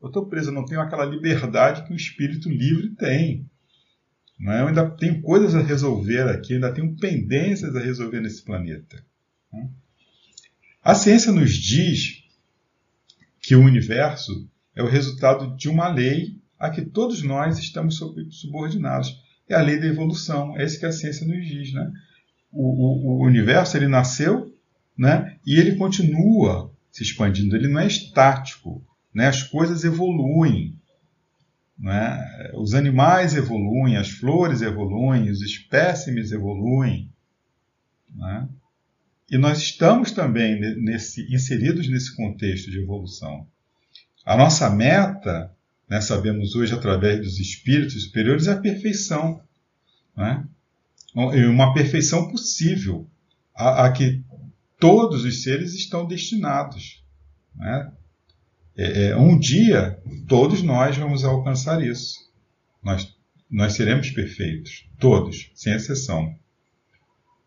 Eu 0.02 0.08
estou 0.08 0.28
preso, 0.28 0.50
eu 0.50 0.54
não 0.54 0.66
tenho 0.66 0.82
aquela 0.82 1.06
liberdade 1.06 1.86
que 1.86 1.94
um 1.94 1.96
espírito 1.96 2.50
livre 2.50 2.90
tem. 2.96 3.50
Né? 4.40 4.62
Eu 4.62 4.68
ainda 4.68 4.90
tenho 4.92 5.22
coisas 5.22 5.56
a 5.56 5.62
resolver 5.62 6.30
aqui, 6.30 6.54
ainda 6.54 6.74
tenho 6.74 6.96
pendências 6.98 7.76
a 7.76 7.80
resolver 7.80 8.20
nesse 8.20 8.44
planeta. 8.44 9.04
Né? 9.52 9.70
A 10.84 10.94
ciência 10.94 11.32
nos 11.32 11.54
diz 11.54 12.25
que 13.46 13.56
o 13.56 13.64
universo 13.64 14.50
é 14.76 14.82
o 14.82 14.90
resultado 14.90 15.56
de 15.56 15.70
uma 15.70 15.88
lei 15.88 16.36
a 16.58 16.72
que 16.72 16.82
todos 16.82 17.22
nós 17.22 17.60
estamos 17.60 18.02
subordinados. 18.32 19.22
É 19.48 19.54
a 19.54 19.62
lei 19.62 19.80
da 19.80 19.86
evolução. 19.86 20.58
É 20.58 20.66
isso 20.66 20.80
que 20.80 20.86
a 20.86 20.92
ciência 20.92 21.28
nos 21.28 21.46
diz. 21.46 21.72
Né? 21.72 21.92
O, 22.52 22.64
o, 22.64 23.20
o 23.20 23.24
universo 23.24 23.78
ele 23.78 23.88
nasceu 23.88 24.52
né? 24.98 25.38
e 25.46 25.60
ele 25.60 25.76
continua 25.76 26.74
se 26.92 27.04
expandindo. 27.04 27.56
Ele 27.56 27.68
não 27.68 27.80
é 27.80 27.86
estático 27.86 28.84
né? 29.14 29.28
as 29.28 29.44
coisas 29.44 29.84
evoluem. 29.84 30.76
Né? 31.78 32.52
Os 32.56 32.74
animais 32.74 33.36
evoluem, 33.36 33.96
as 33.96 34.10
flores 34.10 34.64
evoluem, 34.64 35.30
os 35.30 35.44
espécimes 35.44 36.32
evoluem. 36.32 37.12
Né? 38.16 38.50
E 39.30 39.38
nós 39.38 39.60
estamos 39.60 40.12
também 40.12 40.60
nesse, 40.60 41.22
inseridos 41.34 41.90
nesse 41.90 42.16
contexto 42.16 42.70
de 42.70 42.80
evolução. 42.80 43.48
A 44.24 44.38
nossa 44.38 44.70
meta, 44.70 45.52
né, 45.90 46.00
sabemos 46.00 46.56
hoje 46.56 46.74
através 46.74 47.20
dos 47.22 47.40
espíritos 47.40 48.04
superiores, 48.04 48.48
é 48.48 48.54
a 48.54 48.58
perfeição. 48.58 49.42
Né? 50.16 50.46
Uma 51.14 51.74
perfeição 51.74 52.30
possível, 52.30 53.08
a, 53.54 53.86
a 53.86 53.92
que 53.92 54.22
todos 54.80 55.24
os 55.24 55.44
seres 55.44 55.74
estão 55.74 56.06
destinados. 56.06 57.04
Né? 57.56 57.92
É, 58.78 59.08
é, 59.08 59.18
um 59.18 59.40
dia, 59.40 60.00
todos 60.28 60.62
nós 60.62 60.98
vamos 60.98 61.24
alcançar 61.24 61.84
isso. 61.84 62.20
Nós, 62.84 63.16
nós 63.50 63.74
seremos 63.74 64.12
perfeitos, 64.12 64.88
todos, 65.00 65.50
sem 65.56 65.74
exceção. 65.74 66.36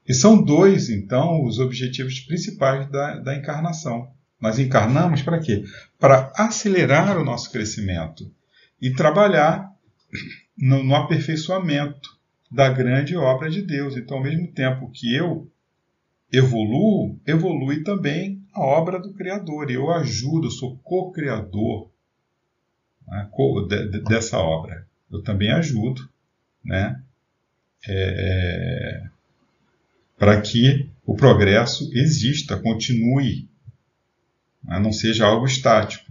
E 0.08 0.14
são 0.14 0.42
dois, 0.42 0.88
então, 0.88 1.44
os 1.44 1.58
objetivos 1.58 2.18
principais 2.20 2.90
da, 2.90 3.18
da 3.18 3.36
encarnação. 3.36 4.10
Nós 4.40 4.58
encarnamos 4.58 5.20
para 5.20 5.38
quê? 5.38 5.64
Para 5.98 6.32
acelerar 6.34 7.18
o 7.18 7.24
nosso 7.24 7.52
crescimento 7.52 8.32
e 8.80 8.92
trabalhar 8.92 9.70
no, 10.56 10.82
no 10.82 10.94
aperfeiçoamento 10.94 12.16
da 12.50 12.70
grande 12.70 13.16
obra 13.16 13.50
de 13.50 13.60
Deus. 13.60 13.96
Então, 13.96 14.16
ao 14.16 14.22
mesmo 14.22 14.50
tempo 14.52 14.90
que 14.90 15.14
eu 15.14 15.50
evoluo, 16.32 17.18
evolui 17.26 17.82
também 17.82 18.42
a 18.54 18.60
obra 18.60 18.98
do 18.98 19.12
Criador. 19.12 19.70
Eu 19.70 19.90
ajudo, 19.90 20.46
eu 20.46 20.50
sou 20.50 20.78
co-criador 20.78 21.90
né, 23.06 23.28
dessa 24.08 24.38
obra. 24.38 24.86
Eu 25.10 25.22
também 25.22 25.50
ajudo 25.50 26.08
né, 26.64 27.02
é, 27.86 29.04
é, 29.04 29.10
para 30.18 30.40
que 30.40 30.90
o 31.06 31.14
progresso 31.14 31.88
exista, 31.94 32.56
continue, 32.58 33.48
né? 34.62 34.78
não 34.78 34.92
seja 34.92 35.24
algo 35.24 35.46
estático. 35.46 36.04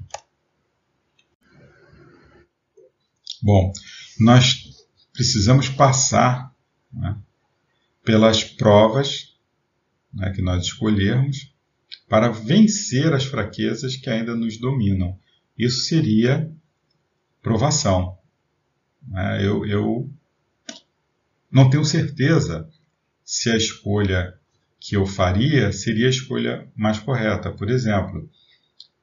Bom, 3.42 3.72
nós 4.20 4.86
precisamos 5.14 5.70
passar 5.70 6.52
né, 6.92 7.16
pelas 8.04 8.44
provas 8.44 9.36
né, 10.14 10.32
que 10.32 10.42
nós 10.42 10.64
escolhermos 10.64 11.54
para 12.08 12.30
vencer 12.30 13.14
as 13.14 13.26
fraquezas 13.26 13.96
que 13.96 14.10
ainda 14.10 14.34
nos 14.36 14.58
dominam. 14.58 15.20
Isso 15.58 15.82
seria 15.82 16.50
provação. 17.42 18.18
Né? 19.08 19.46
Eu, 19.46 19.66
eu 19.66 20.10
não 21.52 21.70
tenho 21.70 21.84
certeza 21.84 22.70
se 23.28 23.52
a 23.52 23.58
escolha 23.58 24.40
que 24.80 24.96
eu 24.96 25.06
faria 25.06 25.74
seria 25.74 26.08
a 26.08 26.10
escolha 26.10 26.66
mais 26.74 26.98
correta. 26.98 27.52
Por 27.52 27.70
exemplo, 27.70 28.30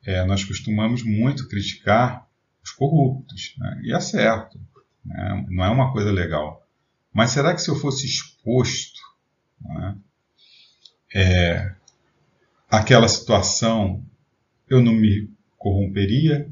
é, 0.02 0.24
nós 0.24 0.42
costumamos 0.42 1.02
muito 1.02 1.46
criticar 1.46 2.26
os 2.64 2.70
corruptos, 2.70 3.54
né? 3.58 3.82
e 3.84 3.94
é 3.94 4.00
certo, 4.00 4.58
né? 5.04 5.44
não 5.50 5.62
é 5.62 5.68
uma 5.68 5.92
coisa 5.92 6.10
legal. 6.10 6.66
Mas 7.12 7.32
será 7.32 7.52
que 7.54 7.60
se 7.60 7.68
eu 7.68 7.76
fosse 7.76 8.06
exposto 8.06 8.98
né, 9.60 9.96
é, 11.14 11.74
àquela 12.70 13.08
situação, 13.08 14.02
eu 14.66 14.80
não 14.80 14.94
me 14.94 15.30
corromperia? 15.58 16.48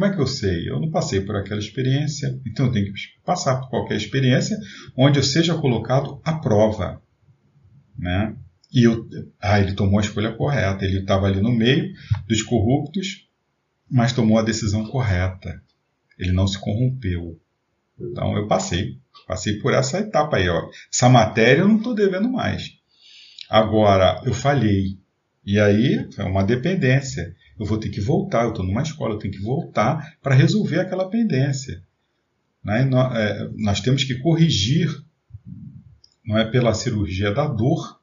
Como 0.00 0.10
é 0.10 0.16
que 0.16 0.22
eu 0.22 0.26
sei? 0.26 0.66
Eu 0.66 0.80
não 0.80 0.90
passei 0.90 1.20
por 1.20 1.36
aquela 1.36 1.60
experiência, 1.60 2.40
então 2.46 2.64
eu 2.64 2.72
tenho 2.72 2.86
que 2.86 2.92
passar 3.22 3.60
por 3.60 3.68
qualquer 3.68 3.98
experiência 3.98 4.58
onde 4.96 5.18
eu 5.18 5.22
seja 5.22 5.54
colocado 5.54 6.18
à 6.24 6.38
prova. 6.38 7.02
Né? 7.98 8.34
E 8.72 8.86
eu, 8.86 9.06
ah, 9.38 9.60
ele 9.60 9.74
tomou 9.74 9.98
a 9.98 10.02
escolha 10.02 10.32
correta, 10.32 10.86
ele 10.86 11.00
estava 11.00 11.26
ali 11.26 11.42
no 11.42 11.52
meio 11.52 11.92
dos 12.26 12.40
corruptos, 12.40 13.28
mas 13.90 14.14
tomou 14.14 14.38
a 14.38 14.42
decisão 14.42 14.86
correta. 14.86 15.62
Ele 16.18 16.32
não 16.32 16.46
se 16.46 16.58
corrompeu. 16.58 17.38
Então 18.00 18.34
eu 18.38 18.48
passei, 18.48 18.96
passei 19.26 19.58
por 19.58 19.74
essa 19.74 19.98
etapa 19.98 20.38
aí. 20.38 20.48
Ó. 20.48 20.70
Essa 20.90 21.10
matéria 21.10 21.60
eu 21.60 21.68
não 21.68 21.76
estou 21.76 21.94
devendo 21.94 22.30
mais. 22.32 22.70
Agora, 23.50 24.22
eu 24.24 24.32
falhei. 24.32 24.98
E 25.44 25.60
aí 25.60 26.08
é 26.16 26.22
uma 26.22 26.42
dependência. 26.42 27.36
Eu 27.60 27.66
vou 27.66 27.76
ter 27.76 27.90
que 27.90 28.00
voltar, 28.00 28.44
eu 28.44 28.48
estou 28.48 28.64
numa 28.64 28.80
escola, 28.80 29.14
eu 29.14 29.18
tenho 29.18 29.34
que 29.34 29.42
voltar 29.42 30.16
para 30.22 30.34
resolver 30.34 30.80
aquela 30.80 31.10
pendência. 31.10 31.82
Né? 32.64 32.84
Nós, 32.86 33.14
é, 33.14 33.50
nós 33.58 33.80
temos 33.82 34.02
que 34.02 34.14
corrigir, 34.14 34.88
não 36.24 36.38
é 36.38 36.50
pela 36.50 36.72
cirurgia 36.72 37.34
da 37.34 37.46
dor, 37.46 38.00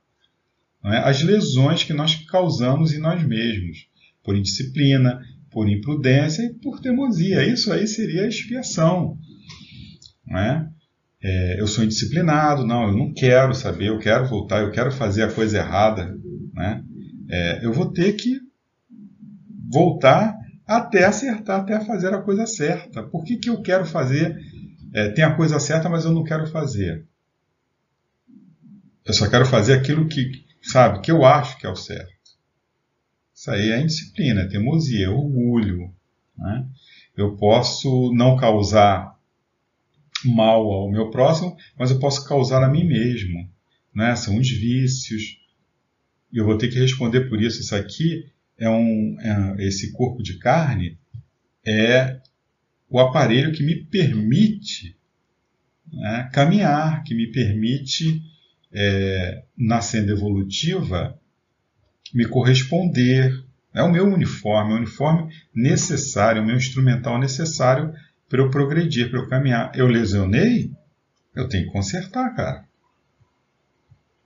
é? 0.85 0.97
as 0.97 1.23
lesões 1.23 1.83
que 1.83 1.91
nós 1.91 2.13
causamos 2.27 2.93
em 2.93 2.99
nós 2.99 3.23
mesmos, 3.23 3.87
por 4.23 4.37
indisciplina, 4.37 5.19
por 5.49 5.67
imprudência 5.67 6.43
e 6.43 6.53
por 6.53 6.79
teimosia. 6.79 7.43
Isso 7.43 7.73
aí 7.73 7.87
seria 7.87 8.25
a 8.25 8.27
expiação. 8.27 9.17
É? 10.29 10.65
É, 11.19 11.59
eu 11.59 11.65
sou 11.65 11.83
indisciplinado, 11.83 12.63
não, 12.63 12.89
eu 12.89 12.95
não 12.95 13.11
quero 13.11 13.55
saber, 13.55 13.87
eu 13.87 13.97
quero 13.97 14.27
voltar, 14.27 14.61
eu 14.61 14.71
quero 14.71 14.91
fazer 14.91 15.23
a 15.23 15.31
coisa 15.31 15.57
errada. 15.57 16.15
Né? 16.53 16.83
É, 17.27 17.65
eu 17.65 17.73
vou 17.73 17.91
ter 17.91 18.13
que 18.13 18.45
voltar 19.67 20.37
até 20.65 21.05
acertar, 21.05 21.61
até 21.61 21.79
fazer 21.83 22.13
a 22.13 22.21
coisa 22.21 22.45
certa. 22.45 23.03
Por 23.03 23.23
que, 23.23 23.37
que 23.37 23.49
eu 23.49 23.61
quero 23.61 23.85
fazer? 23.85 24.37
É, 24.93 25.09
tem 25.09 25.23
a 25.23 25.35
coisa 25.35 25.59
certa, 25.59 25.89
mas 25.89 26.05
eu 26.05 26.11
não 26.11 26.23
quero 26.23 26.47
fazer. 26.47 27.05
Eu 29.05 29.13
só 29.13 29.29
quero 29.29 29.45
fazer 29.45 29.73
aquilo 29.73 30.07
que, 30.07 30.45
sabe, 30.61 31.01
que 31.01 31.11
eu 31.11 31.23
acho 31.23 31.57
que 31.57 31.65
é 31.65 31.69
o 31.69 31.75
certo. 31.75 32.11
Isso 33.33 33.51
aí 33.51 33.71
é 33.71 33.79
indisciplina, 33.79 34.41
é 34.41 34.47
teimosia, 34.47 35.05
é 35.05 35.09
orgulho. 35.09 35.93
Né? 36.37 36.67
Eu 37.15 37.37
posso 37.37 38.11
não 38.13 38.35
causar 38.35 39.15
mal 40.25 40.69
ao 40.69 40.91
meu 40.91 41.09
próximo, 41.09 41.55
mas 41.77 41.91
eu 41.91 41.99
posso 41.99 42.27
causar 42.27 42.63
a 42.63 42.69
mim 42.69 42.85
mesmo. 42.85 43.49
Né? 43.93 44.15
São 44.15 44.37
os 44.37 44.49
vícios. 44.49 45.39
E 46.33 46.37
eu 46.37 46.45
vou 46.45 46.57
ter 46.57 46.67
que 46.67 46.79
responder 46.79 47.29
por 47.29 47.41
isso. 47.41 47.61
Isso 47.61 47.75
aqui 47.75 48.29
é 48.57 48.69
um. 48.69 49.17
É, 49.19 49.65
esse 49.65 49.91
corpo 49.91 50.23
de 50.23 50.37
carne 50.37 50.97
é 51.65 52.19
o 52.89 52.99
aparelho 52.99 53.51
que 53.51 53.63
me 53.63 53.75
permite 53.75 54.95
né, 55.91 56.29
caminhar, 56.33 57.03
que 57.03 57.15
me 57.15 57.31
permite, 57.31 58.21
é, 58.71 59.43
na 59.57 59.81
senda 59.81 60.11
evolutiva, 60.11 61.19
me 62.13 62.25
corresponder. 62.25 63.45
É 63.73 63.83
o 63.83 63.91
meu 63.91 64.05
uniforme, 64.05 64.71
é 64.71 64.75
o 64.75 64.77
uniforme 64.77 65.31
necessário, 65.53 66.41
o 66.41 66.45
meu 66.45 66.55
instrumental 66.55 67.19
necessário 67.19 67.93
para 68.27 68.41
eu 68.41 68.49
progredir, 68.49 69.09
para 69.09 69.19
eu 69.19 69.27
caminhar. 69.27 69.71
Eu 69.75 69.87
lesionei, 69.87 70.71
eu 71.35 71.47
tenho 71.47 71.65
que 71.65 71.71
consertar, 71.71 72.33
cara. 72.35 72.65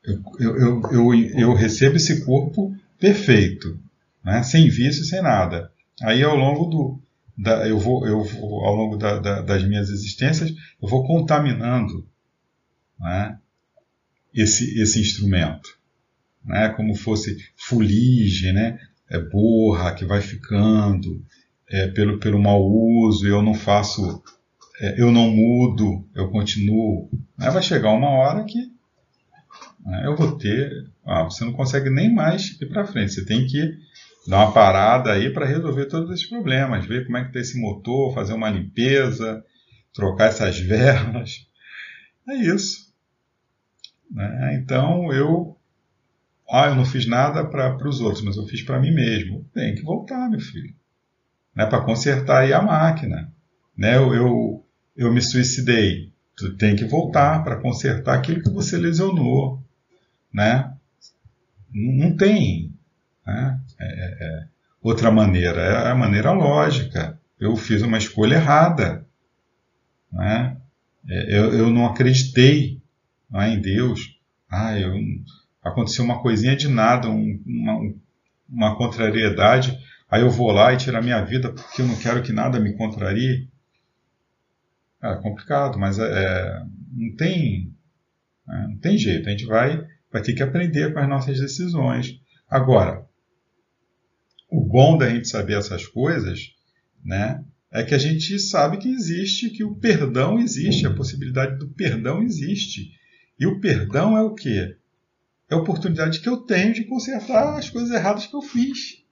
Eu, 0.04 0.22
eu, 0.40 0.58
eu, 0.58 0.82
eu, 0.92 1.14
eu 1.14 1.54
recebo 1.54 1.98
esse 1.98 2.26
corpo 2.26 2.76
perfeito, 3.00 3.78
né? 4.24 4.44
sem 4.44 4.70
vício, 4.70 5.04
sem 5.04 5.22
nada. 5.22 5.72
Aí 6.02 6.24
ao 6.24 6.36
longo 6.36 6.66
do, 6.66 7.02
da, 7.38 7.68
eu 7.68 7.78
vou, 7.78 8.08
eu 8.08 8.24
vou, 8.24 8.66
ao 8.66 8.76
longo 8.76 8.98
da, 8.98 9.20
da, 9.20 9.42
das 9.42 9.64
minhas 9.64 9.90
existências, 9.90 10.52
eu 10.82 10.88
vou 10.88 11.06
contaminando 11.06 12.08
né? 13.00 13.38
esse, 14.34 14.82
esse 14.82 15.00
instrumento 15.00 15.82
né, 16.44 16.70
como 16.70 16.96
fosse 16.96 17.38
fuligem, 17.56 18.54
né, 18.54 18.80
é 19.10 19.20
borra 19.20 19.94
que 19.94 20.06
vai 20.06 20.22
ficando 20.22 21.24
é, 21.70 21.88
pelo, 21.88 22.20
pelo 22.20 22.42
mau 22.42 22.64
uso, 22.64 23.28
eu 23.28 23.42
não 23.42 23.54
faço, 23.54 24.22
é, 24.80 25.02
eu 25.02 25.12
não 25.12 25.30
mudo, 25.32 26.06
eu 26.14 26.30
continuo. 26.30 27.10
Aí 27.38 27.50
vai 27.50 27.62
chegar 27.62 27.92
uma 27.92 28.10
hora 28.10 28.44
que 28.44 28.72
né, 29.86 30.04
eu 30.06 30.16
vou 30.16 30.38
ter, 30.38 30.90
ah, 31.06 31.24
você 31.24 31.46
não 31.46 31.54
consegue 31.54 31.90
nem 31.90 32.14
mais 32.14 32.58
ir 32.60 32.68
para 32.68 32.86
frente, 32.86 33.14
você 33.14 33.26
tem 33.26 33.46
que 33.46 33.78
dar 34.28 34.46
uma 34.46 34.54
parada 34.54 35.12
aí 35.12 35.32
para 35.32 35.46
resolver 35.46 35.86
todos 35.86 36.12
esses 36.12 36.28
problemas, 36.28 36.86
ver 36.86 37.06
como 37.06 37.18
é 37.18 37.22
que 37.22 37.28
está 37.28 37.40
esse 37.40 37.60
motor, 37.60 38.14
fazer 38.14 38.34
uma 38.34 38.50
limpeza, 38.50 39.44
trocar 39.94 40.28
essas 40.28 40.60
velas. 40.62 41.48
É 42.30 42.36
isso. 42.36 42.92
Né? 44.10 44.60
Então 44.62 45.12
eu 45.12 45.58
ah, 46.50 46.68
eu 46.68 46.76
não 46.76 46.86
fiz 46.86 47.08
nada 47.08 47.46
para 47.46 47.88
os 47.88 48.02
outros, 48.02 48.24
mas 48.24 48.36
eu 48.36 48.46
fiz 48.46 48.62
para 48.62 48.80
mim 48.80 48.92
mesmo. 48.92 49.46
Tem 49.54 49.74
que 49.74 49.84
voltar, 49.84 50.30
meu 50.30 50.40
filho. 50.40 50.76
Né, 51.56 51.66
para 51.66 51.84
consertar 51.84 52.42
aí 52.42 52.52
a 52.52 52.62
máquina. 52.62 53.32
Né, 53.78 53.96
eu, 53.96 54.14
eu, 54.14 54.66
eu 54.98 55.14
me 55.14 55.22
suicidei. 55.22 56.12
Tu 56.36 56.58
tem 56.58 56.76
que 56.76 56.84
voltar 56.84 57.42
para 57.44 57.56
consertar 57.56 58.18
aquilo 58.18 58.42
que 58.42 58.50
você 58.50 58.78
lesionou. 58.78 59.64
Né? 60.34 60.74
Não, 61.74 62.10
não 62.10 62.18
tem 62.18 62.72
né? 63.26 63.61
É, 63.82 64.06
é, 64.06 64.26
é 64.26 64.48
outra 64.82 65.12
maneira. 65.12 65.62
É 65.62 65.92
a 65.92 65.96
maneira 65.96 66.32
lógica. 66.32 67.20
Eu 67.40 67.56
fiz 67.56 67.82
uma 67.82 67.98
escolha 67.98 68.36
errada. 68.36 69.06
Né? 70.12 70.58
Eu, 71.08 71.54
eu 71.54 71.70
não 71.70 71.86
acreditei 71.86 72.82
não 73.30 73.42
é, 73.42 73.50
em 73.50 73.62
Deus. 73.62 74.20
Ah, 74.50 74.78
eu 74.78 74.94
aconteceu 75.64 76.04
uma 76.04 76.22
coisinha 76.22 76.56
de 76.56 76.68
nada, 76.68 77.08
um, 77.10 77.42
uma, 77.46 77.94
uma 78.50 78.76
contrariedade, 78.76 79.78
aí 80.10 80.22
eu 80.22 80.30
vou 80.30 80.52
lá 80.52 80.74
e 80.74 80.78
tirar 80.78 81.02
minha 81.02 81.24
vida 81.24 81.52
porque 81.52 81.82
eu 81.82 81.88
não 81.88 81.96
quero 81.96 82.22
que 82.22 82.34
nada 82.34 82.60
me 82.60 82.74
contrarie. 82.74 83.48
É 85.02 85.16
complicado, 85.16 85.80
mas 85.80 85.98
é, 85.98 86.64
não 86.92 87.16
tem 87.16 87.74
é, 88.48 88.68
não 88.68 88.78
tem 88.78 88.98
jeito. 88.98 89.28
A 89.28 89.32
gente 89.32 89.46
vai, 89.46 89.84
vai 90.12 90.22
ter 90.22 90.34
que 90.34 90.44
aprender 90.44 90.94
com 90.94 91.00
as 91.00 91.10
nossas 91.10 91.40
decisões. 91.40 92.20
Agora, 92.50 93.06
o 94.52 94.62
bom 94.62 94.98
da 94.98 95.10
gente 95.10 95.28
saber 95.28 95.58
essas 95.58 95.88
coisas, 95.88 96.54
né, 97.04 97.44
é 97.72 97.84
que 97.84 97.96
a 97.96 97.98
gente 97.98 98.38
sabe 98.38 98.78
que 98.78 98.90
existe, 98.90 99.50
que 99.50 99.64
o 99.64 99.76
perdão 99.76 100.38
existe, 100.38 100.86
a 100.86 100.94
possibilidade 100.94 101.58
do 101.58 101.70
perdão 101.70 102.22
existe. 102.22 102.92
E 103.40 103.48
o 103.48 103.60
perdão 103.60 104.18
é 104.18 104.22
o 104.22 104.36
quê? 104.36 104.76
é 105.52 105.56
a 105.56 105.58
oportunidade 105.58 106.22
que 106.22 106.30
eu 106.30 106.38
tenho 106.38 106.74
de 106.74 106.86
consertar 106.86 107.58
as 107.58 107.70
coisas 107.70 107.92
erradas 107.92 108.26
que 108.26 108.36
eu 108.36 108.42
fiz. 108.42 109.04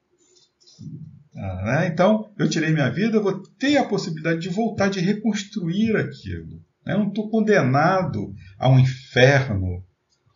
Ah, 1.35 1.63
né? 1.65 1.87
Então, 1.87 2.31
eu 2.37 2.49
tirei 2.49 2.71
minha 2.71 2.89
vida, 2.89 3.17
eu 3.17 3.23
vou 3.23 3.43
ter 3.59 3.77
a 3.77 3.83
possibilidade 3.83 4.39
de 4.39 4.49
voltar, 4.49 4.89
de 4.89 5.01
reconstruir 5.01 5.95
aquilo. 5.97 6.63
Né? 6.85 6.93
Eu 6.93 6.99
não 6.99 7.09
estou 7.09 7.29
condenado 7.29 8.33
a 8.57 8.69
um 8.69 8.79
inferno, 8.79 9.83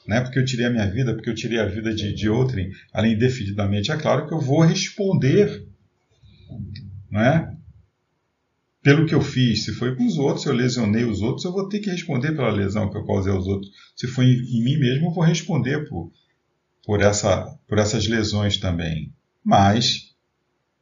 né? 0.08 0.22
porque 0.22 0.40
eu 0.40 0.46
tirei 0.46 0.66
a 0.66 0.70
minha 0.70 0.90
vida, 0.90 1.14
porque 1.14 1.30
eu 1.30 1.36
tirei 1.36 1.60
a 1.60 1.66
vida 1.66 1.94
de, 1.94 2.14
de 2.14 2.30
outrem, 2.30 2.72
além 2.94 3.14
indefinidamente. 3.14 3.92
É 3.92 3.98
claro 3.98 4.28
que 4.28 4.34
eu 4.34 4.40
vou 4.40 4.62
responder. 4.62 5.66
Né? 7.10 7.54
pelo 8.84 9.06
que 9.06 9.16
eu 9.16 9.22
fiz. 9.22 9.64
Se 9.64 9.74
foi 9.74 9.96
com 9.96 10.06
os 10.06 10.18
outros, 10.18 10.46
eu 10.46 10.54
lesionei 10.54 11.06
os 11.06 11.22
outros, 11.22 11.46
eu 11.46 11.54
vou 11.54 11.70
ter 11.70 11.80
que 11.80 11.90
responder 11.90 12.34
pela 12.36 12.52
lesão 12.52 12.92
que 12.92 12.98
eu 12.98 13.06
causei 13.06 13.32
aos 13.32 13.48
outros. 13.48 13.72
Se 13.96 14.06
foi 14.08 14.26
em, 14.26 14.60
em 14.60 14.64
mim 14.64 14.78
mesmo, 14.78 15.08
eu 15.08 15.14
vou 15.14 15.24
responder 15.24 15.88
por, 15.88 16.12
por, 16.86 17.02
essa, 17.02 17.58
por 17.68 17.80
essas 17.80 18.06
lesões 18.06 18.58
também. 18.58 19.14
Mas, 19.44 20.14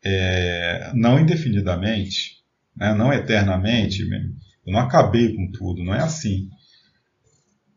é, 0.03 0.91
não 0.95 1.19
indefinidamente, 1.19 2.41
né, 2.75 2.93
não 2.95 3.13
eternamente, 3.13 4.01
eu 4.01 4.73
não 4.73 4.79
acabei 4.79 5.35
com 5.35 5.51
tudo, 5.51 5.83
não 5.83 5.93
é 5.93 6.01
assim. 6.01 6.49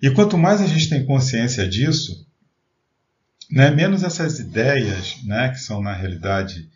E 0.04 0.10
quanto 0.10 0.36
mais 0.36 0.60
a 0.60 0.66
gente 0.66 0.90
tem 0.90 1.06
consciência 1.06 1.66
disso, 1.66 2.26
né, 3.50 3.70
menos 3.70 4.02
essas 4.02 4.38
ideias, 4.38 5.16
né, 5.24 5.48
que 5.48 5.58
são 5.58 5.80
na 5.80 5.94
realidade 5.94 6.68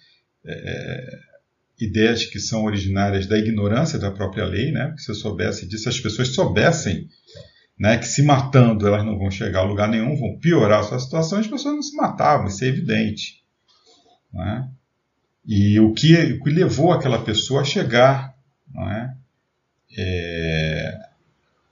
é, 0.46 1.18
ideias 1.78 2.24
que 2.24 2.40
são 2.40 2.64
originárias 2.64 3.26
da 3.26 3.36
ignorância 3.36 3.98
da 3.98 4.10
própria 4.10 4.46
lei, 4.46 4.72
né, 4.72 4.94
se 4.96 5.10
eu 5.10 5.14
soubesse 5.14 5.68
disso, 5.68 5.90
as 5.90 6.00
pessoas 6.00 6.28
soubessem 6.28 7.06
né, 7.78 7.98
que 7.98 8.06
se 8.06 8.22
matando 8.22 8.86
elas 8.86 9.04
não 9.04 9.18
vão 9.18 9.30
chegar 9.30 9.60
a 9.60 9.64
lugar 9.64 9.90
nenhum, 9.90 10.16
vão 10.16 10.38
piorar 10.38 10.80
a 10.80 10.84
sua 10.84 10.98
situação, 10.98 11.38
as 11.38 11.46
pessoas 11.46 11.74
não 11.74 11.82
se 11.82 11.94
matavam, 11.96 12.46
isso 12.46 12.64
é 12.64 12.68
evidente. 12.68 13.44
Né? 14.32 14.70
E 15.46 15.78
o 15.78 15.92
que, 15.92 16.14
o 16.32 16.42
que 16.42 16.48
levou 16.48 16.92
aquela 16.92 17.22
pessoa 17.22 17.60
a 17.60 17.64
chegar 17.64 18.34
não 18.72 18.90
é? 18.90 19.14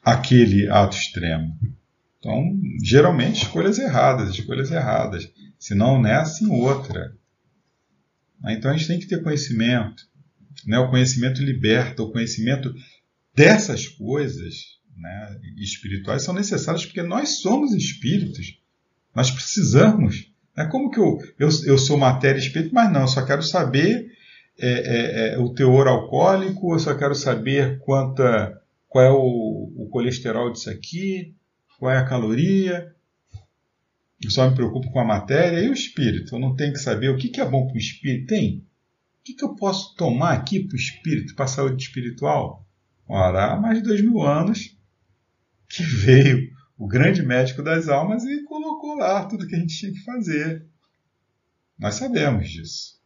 Aquele 0.06 0.68
ato 0.68 0.96
extremo. 0.96 1.58
Então, 2.18 2.56
geralmente, 2.82 3.42
escolhas 3.42 3.78
erradas, 3.78 4.30
escolhas 4.30 4.70
erradas. 4.70 5.28
Se 5.58 5.74
não 5.74 6.00
nessa, 6.00 6.44
em 6.44 6.48
outra. 6.48 7.12
Então, 8.48 8.70
a 8.70 8.76
gente 8.76 8.86
tem 8.86 8.98
que 9.00 9.08
ter 9.08 9.22
conhecimento. 9.22 10.04
Né? 10.64 10.78
O 10.78 10.90
conhecimento 10.90 11.42
liberta, 11.42 12.02
o 12.02 12.12
conhecimento 12.12 12.72
dessas 13.34 13.88
coisas 13.88 14.76
né, 14.96 15.40
espirituais 15.58 16.22
são 16.22 16.34
necessárias 16.34 16.84
porque 16.84 17.02
nós 17.02 17.40
somos 17.40 17.74
espíritos. 17.74 18.60
Nós 19.14 19.30
precisamos. 19.30 20.30
É 20.56 20.64
como 20.64 20.90
que 20.90 20.98
eu, 20.98 21.18
eu, 21.38 21.48
eu 21.66 21.78
sou 21.78 21.98
matéria 21.98 22.38
espírito, 22.38 22.74
mas 22.74 22.90
não, 22.92 23.02
eu 23.02 23.08
só 23.08 23.24
quero 23.24 23.42
saber 23.42 24.06
é, 24.58 24.68
é, 24.68 25.34
é, 25.34 25.38
o 25.38 25.50
teor 25.50 25.86
alcoólico, 25.86 26.74
eu 26.74 26.78
só 26.78 26.94
quero 26.94 27.14
saber 27.14 27.78
quanta, 27.80 28.58
qual 28.88 29.04
é 29.04 29.10
o, 29.10 29.72
o 29.76 29.88
colesterol 29.90 30.52
disso 30.52 30.70
aqui, 30.70 31.34
qual 31.78 31.92
é 31.92 31.98
a 31.98 32.04
caloria. 32.04 32.94
Eu 34.22 34.30
só 34.30 34.48
me 34.48 34.54
preocupo 34.54 34.90
com 34.90 35.00
a 35.00 35.04
matéria 35.04 35.60
e 35.60 35.68
o 35.68 35.74
espírito. 35.74 36.34
Eu 36.34 36.38
não 36.38 36.54
tenho 36.56 36.72
que 36.72 36.78
saber 36.78 37.10
o 37.10 37.16
que, 37.16 37.28
que 37.28 37.40
é 37.40 37.48
bom 37.48 37.66
para 37.66 37.74
o 37.74 37.78
espírito. 37.78 38.28
Tem. 38.28 38.58
O 38.58 39.24
que, 39.24 39.34
que 39.34 39.44
eu 39.44 39.54
posso 39.54 39.94
tomar 39.96 40.32
aqui 40.32 40.60
para 40.60 40.74
o 40.74 40.78
espírito, 40.78 41.34
para 41.34 41.44
a 41.44 41.48
saúde 41.48 41.82
espiritual? 41.82 42.66
Ora, 43.08 43.52
há 43.52 43.60
mais 43.60 43.78
de 43.78 43.84
dois 43.84 44.00
mil 44.00 44.22
anos 44.22 44.76
que 45.68 45.82
veio 45.82 46.50
o 46.78 46.86
grande 46.86 47.22
médico 47.22 47.62
das 47.62 47.88
almas 47.88 48.24
e 48.24 48.44
colocou 48.44 48.94
lá 48.94 49.24
tudo 49.26 49.46
que 49.46 49.54
a 49.54 49.58
gente 49.58 49.76
tinha 49.76 49.92
que 49.92 50.04
fazer. 50.04 50.66
Nós 51.78 51.96
sabemos 51.96 52.48
disso. 52.48 52.96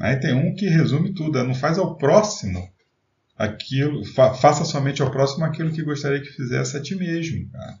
Aí 0.00 0.16
tem 0.16 0.32
um 0.32 0.54
que 0.54 0.66
resume 0.66 1.12
tudo, 1.12 1.42
não 1.44 1.54
faz 1.54 1.78
ao 1.78 1.96
próximo 1.96 2.72
aquilo, 3.38 4.04
fa 4.04 4.34
faça 4.34 4.64
somente 4.64 5.00
ao 5.00 5.10
próximo 5.12 5.44
aquilo 5.44 5.72
que 5.72 5.84
gostaria 5.84 6.20
que 6.20 6.32
fizesse 6.32 6.76
a 6.76 6.82
ti 6.82 6.96
mesmo, 6.96 7.48
cara. 7.50 7.78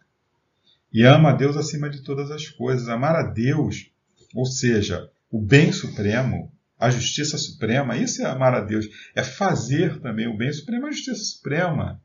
E 0.92 1.02
ama 1.04 1.30
a 1.30 1.34
Deus 1.34 1.56
acima 1.56 1.90
de 1.90 2.02
todas 2.02 2.30
as 2.30 2.48
coisas. 2.48 2.88
Amar 2.88 3.16
a 3.16 3.24
Deus, 3.24 3.90
ou 4.34 4.46
seja, 4.46 5.10
o 5.30 5.40
bem 5.40 5.72
supremo, 5.72 6.50
a 6.78 6.88
justiça 6.88 7.36
suprema, 7.36 7.96
isso 7.96 8.22
é 8.22 8.26
amar 8.26 8.54
a 8.54 8.60
Deus. 8.60 8.86
É 9.14 9.22
fazer 9.22 10.00
também 10.00 10.28
o 10.28 10.36
bem 10.36 10.52
supremo, 10.52 10.86
a 10.86 10.92
justiça 10.92 11.22
suprema, 11.24 12.00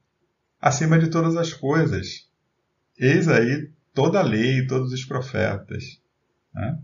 acima 0.59 0.97
de 0.97 1.09
todas 1.09 1.37
as 1.37 1.53
coisas. 1.53 2.27
Eis 2.97 3.27
aí 3.27 3.69
toda 3.93 4.19
a 4.19 4.23
lei, 4.23 4.65
todos 4.65 4.91
os 4.91 5.05
profetas. 5.05 6.01
Né? 6.53 6.77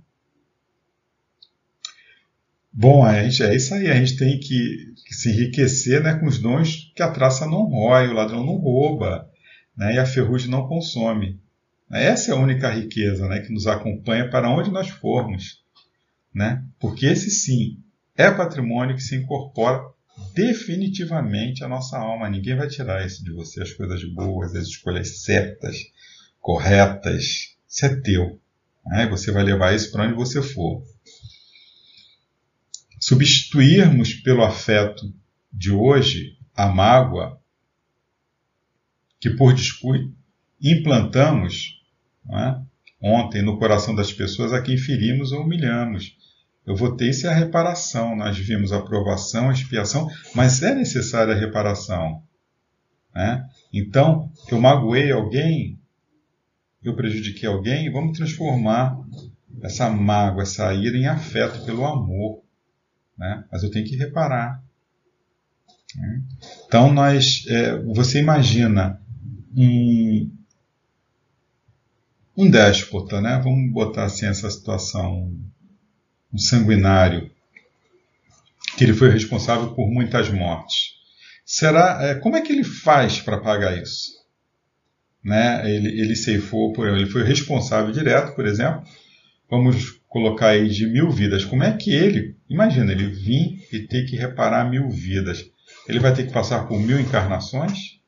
Bom, 2.71 3.03
a 3.03 3.23
gente, 3.23 3.43
é 3.43 3.55
isso 3.55 3.73
aí, 3.73 3.89
a 3.89 3.95
gente 3.95 4.15
tem 4.15 4.39
que, 4.39 4.93
que, 5.05 5.13
se 5.15 5.29
enriquecer 5.29 6.01
né, 6.03 6.13
com 6.13 6.27
os 6.27 6.38
dons 6.38 6.91
que 6.95 7.01
a 7.01 7.12
traça 7.12 7.45
não 7.45 7.63
rói, 7.63 8.08
o 8.08 8.13
ladrão 8.13 8.45
não 8.45 8.58
rouba, 8.58 9.27
né, 9.75 9.95
e 9.95 9.97
a 9.97 10.05
ferrugem 10.05 10.49
não 10.49 10.67
consome. 10.67 11.39
Essa 11.91 12.32
é 12.32 12.34
a 12.36 12.39
única 12.39 12.69
riqueza 12.69 13.27
né, 13.27 13.39
que 13.39 13.51
nos 13.51 13.65
acompanha 13.65 14.29
para 14.29 14.49
onde 14.49 14.69
nós 14.69 14.89
formos. 14.89 15.63
Né? 16.34 16.63
Porque 16.79 17.08
esse 17.08 17.32
sim 17.32 17.79
é 18.15 18.29
patrimônio 18.29 18.95
que 18.95 19.01
se 19.01 19.15
incorpora 19.15 19.82
definitivamente 20.36 21.63
à 21.63 21.67
nossa 21.67 21.97
alma. 21.97 22.29
Ninguém 22.29 22.55
vai 22.55 22.67
tirar 22.67 23.03
isso 23.03 23.23
de 23.23 23.32
você, 23.32 23.63
as 23.63 23.73
coisas 23.73 24.03
boas, 24.03 24.55
as 24.55 24.67
escolhas 24.67 25.23
certas, 25.23 25.77
corretas. 26.39 27.55
Isso 27.67 27.86
é 27.86 27.95
teu. 28.01 28.39
Né? 28.86 29.08
Você 29.08 29.32
vai 29.32 29.43
levar 29.43 29.73
isso 29.73 29.91
para 29.91 30.05
onde 30.05 30.13
você 30.13 30.43
for 30.43 30.84
substituirmos 33.09 34.13
pelo 34.13 34.43
afeto 34.43 35.11
de 35.51 35.71
hoje 35.71 36.37
a 36.55 36.67
mágoa 36.67 37.41
que 39.19 39.31
por 39.31 39.51
descuido 39.51 40.13
implantamos 40.61 41.81
é? 42.31 42.61
ontem 43.01 43.41
no 43.41 43.57
coração 43.57 43.95
das 43.95 44.13
pessoas 44.13 44.53
a 44.53 44.61
quem 44.61 44.77
ferimos 44.77 45.31
ou 45.31 45.41
humilhamos. 45.41 46.15
Eu 46.67 46.75
é 46.75 47.27
a 47.27 47.33
reparação. 47.33 48.15
Nós 48.15 48.37
vimos 48.37 48.71
a 48.71 48.77
aprovação, 48.77 49.49
a 49.49 49.53
expiação, 49.53 50.07
mas 50.35 50.61
é 50.61 50.75
necessária 50.75 51.33
a 51.33 51.37
reparação. 51.37 52.21
Né? 53.15 53.43
Então, 53.73 54.31
eu 54.51 54.61
magoei 54.61 55.11
alguém, 55.11 55.79
eu 56.83 56.95
prejudiquei 56.95 57.49
alguém, 57.49 57.91
vamos 57.91 58.15
transformar 58.15 58.99
essa 59.63 59.89
mágoa, 59.89 60.43
essa 60.43 60.71
ira 60.75 60.95
em 60.95 61.07
afeto 61.07 61.65
pelo 61.65 61.83
amor 61.87 62.47
né? 63.19 63.43
mas 63.51 63.62
eu 63.62 63.69
tenho 63.69 63.86
que 63.86 63.97
reparar. 63.97 64.63
Né? 65.95 66.21
Então, 66.65 66.91
nós, 66.93 67.45
é, 67.47 67.77
você 67.79 68.19
imagina 68.19 68.99
um, 69.55 70.32
um 72.38 72.49
déspota, 72.49 73.19
né? 73.19 73.39
vamos 73.43 73.71
botar 73.71 74.05
assim 74.05 74.25
essa 74.25 74.49
situação, 74.49 75.36
um 76.34 76.38
sanguinário, 76.38 77.29
que 78.77 78.86
ele 78.86 78.93
foi 78.93 79.10
responsável 79.10 79.73
por 79.73 79.91
muitas 79.91 80.29
mortes. 80.29 80.97
Será, 81.43 81.99
é, 82.01 82.15
como 82.15 82.38
é 82.38 82.41
que 82.41 82.53
ele 82.53 82.63
faz 82.63 83.19
para 83.19 83.41
pagar 83.41 83.77
isso? 83.77 84.17
Né? 85.21 85.69
Ele, 85.69 85.99
ele 85.99 86.15
ceifou, 86.15 86.71
por 86.71 86.88
ele 86.88 87.08
foi 87.08 87.23
responsável 87.23 87.91
direto, 87.91 88.34
por 88.36 88.45
exemplo, 88.45 88.84
vamos 89.49 89.99
colocar 90.08 90.49
aí 90.49 90.69
de 90.69 90.88
mil 90.88 91.12
vidas. 91.12 91.43
Como 91.43 91.63
é 91.63 91.75
que 91.75 91.91
ele, 91.91 92.38
imagina, 92.49 92.91
ele 92.91 93.09
vir 93.09 93.67
e 93.71 93.79
ter 93.79 94.05
que 94.05 94.15
reparar 94.15 94.69
mil 94.69 94.89
vidas? 94.89 95.49
Ele 95.88 95.99
vai 95.99 96.13
ter 96.13 96.27
que 96.27 96.33
passar 96.33 96.67
por 96.67 96.79
mil 96.79 96.99
encarnações? 96.99 97.99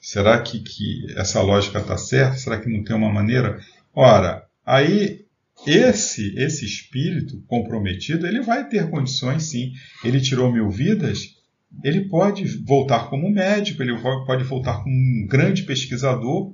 Será 0.00 0.40
que, 0.40 0.60
que 0.60 1.06
essa 1.16 1.40
lógica 1.42 1.78
está 1.78 1.96
certa? 1.96 2.36
Será 2.36 2.58
que 2.58 2.68
não 2.68 2.82
tem 2.82 2.96
uma 2.96 3.12
maneira? 3.12 3.60
Ora, 3.94 4.46
aí 4.64 5.24
esse 5.66 6.34
esse 6.38 6.64
espírito 6.64 7.42
comprometido, 7.46 8.26
ele 8.26 8.40
vai 8.40 8.68
ter 8.68 8.88
condições 8.88 9.44
sim. 9.44 9.72
Ele 10.02 10.20
tirou 10.20 10.50
mil 10.50 10.70
vidas, 10.70 11.36
ele 11.84 12.08
pode 12.08 12.44
voltar 12.64 13.10
como 13.10 13.30
médico, 13.30 13.82
ele 13.82 13.96
pode 14.00 14.44
voltar 14.44 14.82
como 14.82 14.94
um 14.94 15.26
grande 15.26 15.62
pesquisador, 15.64 16.52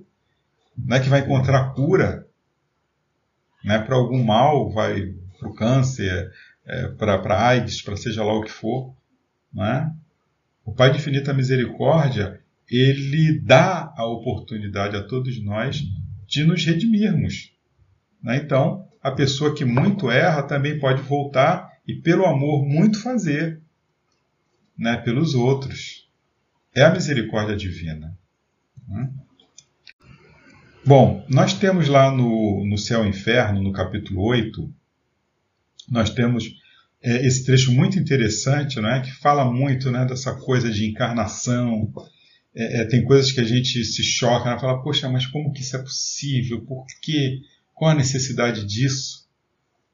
né, 0.76 1.00
que 1.00 1.08
vai 1.08 1.20
encontrar 1.20 1.72
cura 1.72 2.26
né, 3.64 3.78
para 3.78 3.96
algum 3.96 4.22
mal, 4.22 4.70
vai 4.70 5.14
para 5.38 5.48
o 5.48 5.54
câncer, 5.54 6.32
é, 6.64 6.88
para 6.88 7.48
AIDS, 7.48 7.82
para 7.82 7.96
seja 7.96 8.24
lá 8.24 8.32
o 8.32 8.42
que 8.42 8.50
for. 8.50 8.94
Né? 9.52 9.92
O 10.64 10.72
Pai 10.72 10.90
de 10.90 10.98
infinita 10.98 11.32
misericórdia, 11.32 12.40
ele 12.70 13.38
dá 13.40 13.92
a 13.96 14.04
oportunidade 14.04 14.96
a 14.96 15.02
todos 15.02 15.42
nós 15.42 15.82
de 16.26 16.44
nos 16.44 16.64
redimirmos. 16.64 17.52
Né? 18.22 18.38
Então, 18.38 18.88
a 19.02 19.10
pessoa 19.10 19.54
que 19.54 19.64
muito 19.64 20.10
erra 20.10 20.42
também 20.42 20.78
pode 20.78 21.00
voltar 21.02 21.70
e, 21.86 21.94
pelo 21.94 22.26
amor, 22.26 22.66
muito 22.66 23.00
fazer 23.00 23.60
né, 24.76 24.96
pelos 24.96 25.34
outros. 25.34 26.08
É 26.74 26.82
a 26.82 26.92
misericórdia 26.92 27.56
divina. 27.56 28.18
Né? 28.88 29.10
Bom, 30.84 31.24
nós 31.28 31.54
temos 31.54 31.88
lá 31.88 32.10
no, 32.10 32.64
no 32.64 32.76
Céu 32.76 33.04
e 33.04 33.08
Inferno, 33.08 33.62
no 33.62 33.72
capítulo 33.72 34.22
8, 34.22 34.72
nós 35.88 36.10
temos 36.10 36.44
é, 37.02 37.26
esse 37.26 37.44
trecho 37.44 37.72
muito 37.72 37.98
interessante, 37.98 38.80
né, 38.80 39.00
que 39.00 39.12
fala 39.12 39.44
muito 39.44 39.90
né, 39.90 40.04
dessa 40.04 40.34
coisa 40.34 40.70
de 40.70 40.88
encarnação. 40.88 41.92
É, 42.54 42.82
é, 42.82 42.84
tem 42.86 43.04
coisas 43.04 43.30
que 43.30 43.40
a 43.40 43.44
gente 43.44 43.84
se 43.84 44.02
choca, 44.02 44.50
né, 44.50 44.58
fala, 44.58 44.82
poxa, 44.82 45.08
mas 45.08 45.26
como 45.26 45.52
que 45.52 45.60
isso 45.60 45.76
é 45.76 45.82
possível? 45.82 46.64
Por 46.64 46.84
quê? 47.02 47.40
Qual 47.74 47.90
a 47.90 47.94
necessidade 47.94 48.64
disso? 48.66 49.26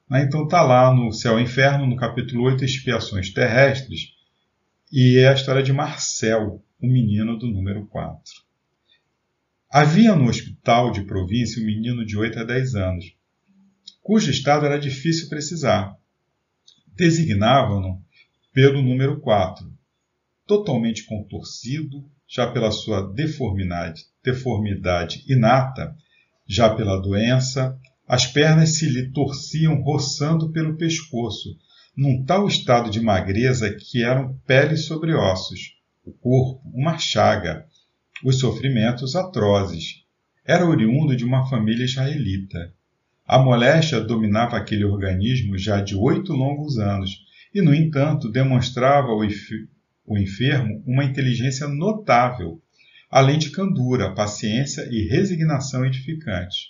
Né, 0.08 0.22
então 0.22 0.44
está 0.44 0.62
lá 0.62 0.94
no 0.94 1.12
Céu 1.12 1.38
e 1.38 1.42
Inferno, 1.42 1.86
no 1.86 1.96
capítulo 1.96 2.44
8, 2.44 2.64
Expiações 2.64 3.30
Terrestres, 3.30 4.14
e 4.90 5.18
é 5.18 5.28
a 5.28 5.34
história 5.34 5.62
de 5.62 5.72
Marcel, 5.72 6.62
o 6.80 6.86
menino 6.86 7.38
do 7.38 7.46
número 7.46 7.86
4. 7.86 8.20
Havia 9.70 10.14
no 10.14 10.28
hospital 10.28 10.92
de 10.92 11.02
província 11.02 11.62
um 11.62 11.64
menino 11.64 12.04
de 12.04 12.16
8 12.16 12.40
a 12.40 12.44
10 12.44 12.74
anos, 12.74 13.16
cujo 14.02 14.30
estado 14.30 14.66
era 14.66 14.78
difícil 14.78 15.28
precisar. 15.28 15.96
Designavam-no 16.94 18.02
pelo 18.52 18.82
número 18.82 19.20
4, 19.20 19.72
totalmente 20.46 21.04
contorcido, 21.04 22.04
já 22.28 22.50
pela 22.50 22.70
sua 22.70 23.12
deformidade, 23.12 24.04
deformidade 24.22 25.24
inata, 25.26 25.94
já 26.46 26.74
pela 26.74 27.00
doença, 27.00 27.78
as 28.06 28.26
pernas 28.26 28.76
se 28.76 28.86
lhe 28.88 29.10
torciam 29.10 29.80
roçando 29.82 30.50
pelo 30.50 30.76
pescoço, 30.76 31.56
num 31.96 32.24
tal 32.24 32.46
estado 32.46 32.90
de 32.90 33.00
magreza 33.00 33.72
que 33.72 34.02
eram 34.02 34.36
pele 34.46 34.76
sobre 34.76 35.14
ossos, 35.14 35.76
o 36.04 36.12
corpo 36.12 36.60
uma 36.74 36.98
chaga, 36.98 37.66
os 38.24 38.38
sofrimentos 38.38 39.14
atrozes. 39.14 40.02
Era 40.44 40.66
oriundo 40.66 41.16
de 41.16 41.24
uma 41.24 41.48
família 41.48 41.84
israelita. 41.84 42.74
A 43.32 43.38
moléstia 43.38 43.98
dominava 43.98 44.58
aquele 44.58 44.84
organismo 44.84 45.56
já 45.56 45.80
de 45.80 45.96
oito 45.96 46.34
longos 46.34 46.78
anos 46.78 47.24
e, 47.54 47.62
no 47.62 47.74
entanto, 47.74 48.30
demonstrava 48.30 49.08
o 49.08 50.18
enfermo 50.18 50.82
uma 50.86 51.02
inteligência 51.02 51.66
notável, 51.66 52.60
além 53.10 53.38
de 53.38 53.48
candura, 53.48 54.14
paciência 54.14 54.86
e 54.90 55.08
resignação 55.08 55.82
edificantes. 55.82 56.66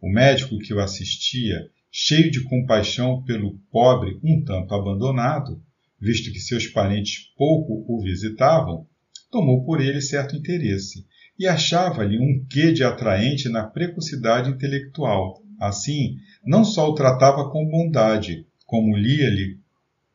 O 0.00 0.10
médico 0.10 0.58
que 0.58 0.72
o 0.72 0.80
assistia, 0.80 1.68
cheio 1.92 2.30
de 2.30 2.42
compaixão 2.44 3.22
pelo 3.22 3.58
pobre 3.70 4.18
um 4.24 4.42
tanto 4.42 4.74
abandonado, 4.74 5.62
visto 6.00 6.32
que 6.32 6.40
seus 6.40 6.66
parentes 6.66 7.30
pouco 7.36 7.84
o 7.86 8.00
visitavam, 8.00 8.86
tomou 9.30 9.66
por 9.66 9.82
ele 9.82 10.00
certo 10.00 10.34
interesse 10.34 11.04
e 11.38 11.46
achava-lhe 11.46 12.18
um 12.18 12.42
quê 12.48 12.72
de 12.72 12.82
atraente 12.82 13.50
na 13.50 13.64
precocidade 13.64 14.48
intelectual. 14.48 15.44
Assim, 15.60 16.18
não 16.44 16.64
só 16.64 16.88
o 16.88 16.94
tratava 16.94 17.50
com 17.50 17.68
bondade, 17.68 18.46
como 18.66 18.96
lia-lhe 18.96 19.58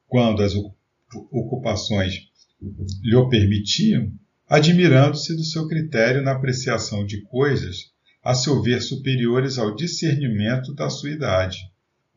quando 0.07 0.43
as 0.43 0.53
ocupações 1.31 2.29
lhe 3.01 3.29
permitiam, 3.29 4.11
admirando-se 4.47 5.35
do 5.35 5.43
seu 5.43 5.67
critério 5.67 6.21
na 6.21 6.33
apreciação 6.33 7.05
de 7.05 7.21
coisas, 7.21 7.91
a 8.23 8.35
seu 8.35 8.61
ver 8.61 8.81
superiores 8.81 9.57
ao 9.57 9.75
discernimento 9.75 10.73
da 10.75 10.89
sua 10.89 11.11
idade. 11.11 11.57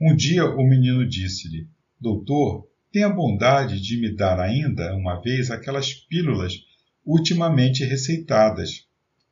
Um 0.00 0.14
dia 0.14 0.44
o 0.44 0.62
menino 0.62 1.08
disse-lhe: 1.08 1.66
Doutor, 1.98 2.68
tenha 2.92 3.08
bondade 3.08 3.80
de 3.80 3.98
me 3.98 4.14
dar 4.14 4.38
ainda 4.38 4.94
uma 4.94 5.20
vez 5.20 5.50
aquelas 5.50 5.94
pílulas 5.94 6.52
ultimamente 7.06 7.84
receitadas. 7.84 8.86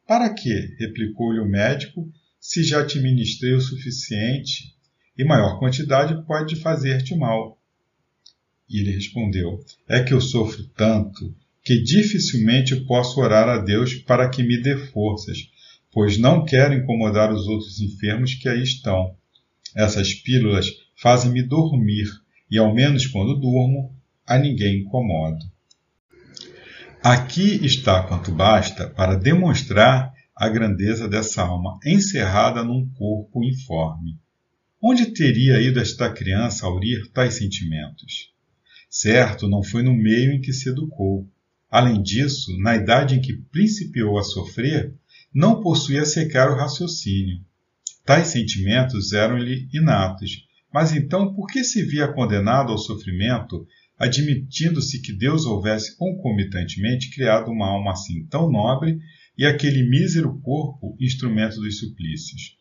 Para 0.07 0.33
quê? 0.33 0.75
replicou-lhe 0.79 1.41
o 1.41 1.49
médico, 1.49 2.11
se 2.43 2.65
já 2.65 2.85
te 2.85 2.99
ministrei 2.99 3.55
o 3.55 3.61
suficiente, 3.61 4.75
e 5.17 5.25
maior 5.25 5.61
quantidade 5.61 6.27
pode 6.27 6.57
fazer-te 6.57 7.15
mal. 7.15 7.57
E 8.69 8.81
ele 8.81 8.91
respondeu: 8.91 9.65
É 9.89 10.03
que 10.03 10.13
eu 10.13 10.21
sofro 10.21 10.65
tanto 10.77 11.33
que 11.63 11.81
dificilmente 11.81 12.75
posso 12.85 13.21
orar 13.21 13.49
a 13.49 13.59
Deus 13.59 13.95
para 13.95 14.29
que 14.29 14.43
me 14.43 14.61
dê 14.61 14.77
forças, 14.77 15.39
pois 15.93 16.19
não 16.19 16.45
quero 16.45 16.75
incomodar 16.75 17.33
os 17.33 17.47
outros 17.47 17.81
enfermos 17.81 18.35
que 18.35 18.49
aí 18.49 18.65
estão. 18.65 19.15
Essas 19.73 20.13
pílulas 20.13 20.67
fazem-me 20.97 21.45
dormir, 21.45 22.09
e 22.51 22.59
ao 22.59 22.75
menos 22.75 23.07
quando 23.07 23.39
durmo, 23.39 23.95
a 24.27 24.37
ninguém 24.37 24.81
incomodo. 24.81 25.45
Aqui 27.01 27.65
está 27.65 28.03
quanto 28.03 28.33
basta 28.33 28.89
para 28.89 29.15
demonstrar 29.15 30.13
a 30.35 30.49
grandeza 30.49 31.09
dessa 31.09 31.43
alma 31.43 31.79
encerrada 31.85 32.65
num 32.65 32.89
corpo 32.95 33.45
informe. 33.45 34.19
Onde 34.81 35.07
teria 35.13 35.61
ido 35.61 35.79
esta 35.79 36.11
criança 36.11 36.67
aurir 36.67 37.11
tais 37.13 37.35
sentimentos? 37.35 38.33
Certo, 38.91 39.49
não 39.49 39.63
foi 39.63 39.83
no 39.83 39.95
meio 39.95 40.33
em 40.33 40.41
que 40.41 40.53
se 40.53 40.69
educou. 40.69 41.29
Além 41.71 42.03
disso, 42.03 42.57
na 42.59 42.77
idade 42.77 43.15
em 43.15 43.21
que 43.21 43.33
principiou 43.33 44.19
a 44.19 44.23
sofrer, 44.23 44.95
não 45.33 45.63
possuía 45.63 46.05
sequer 46.05 46.49
o 46.49 46.57
raciocínio. 46.57 47.41
Tais 48.05 48.29
sentimentos 48.29 49.13
eram-lhe 49.13 49.69
inatos, 49.73 50.47
mas 50.73 50.93
então 50.93 51.33
por 51.33 51.47
que 51.47 51.63
se 51.63 51.83
via 51.85 52.09
condenado 52.09 52.73
ao 52.73 52.79
sofrimento 52.79 53.67
admitindo-se 53.99 55.01
que 55.01 55.13
Deus 55.13 55.47
houvesse 55.47 55.97
concomitantemente 55.97 57.09
criado 57.15 57.53
uma 57.53 57.69
alma 57.69 57.93
assim 57.93 58.27
tão 58.27 58.51
nobre 58.51 58.99
e 59.37 59.47
aquele 59.47 59.89
mísero 59.89 60.39
corpo 60.41 60.97
instrumento 61.01 61.61
dos 61.61 61.79
suplícios. 61.79 62.57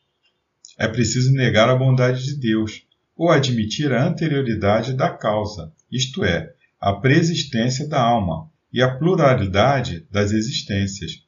É 0.77 0.87
preciso 0.87 1.31
negar 1.33 1.69
a 1.69 1.75
bondade 1.75 2.23
de 2.23 2.35
Deus, 2.39 2.83
ou 3.15 3.29
admitir 3.29 3.91
a 3.91 4.03
anterioridade 4.03 4.93
da 4.93 5.09
causa, 5.09 5.71
isto 5.91 6.23
é, 6.23 6.53
a 6.79 6.93
preexistência 6.93 7.87
da 7.87 8.01
alma 8.01 8.49
e 8.73 8.81
a 8.81 8.95
pluralidade 8.95 10.07
das 10.09 10.31
existências. 10.31 11.23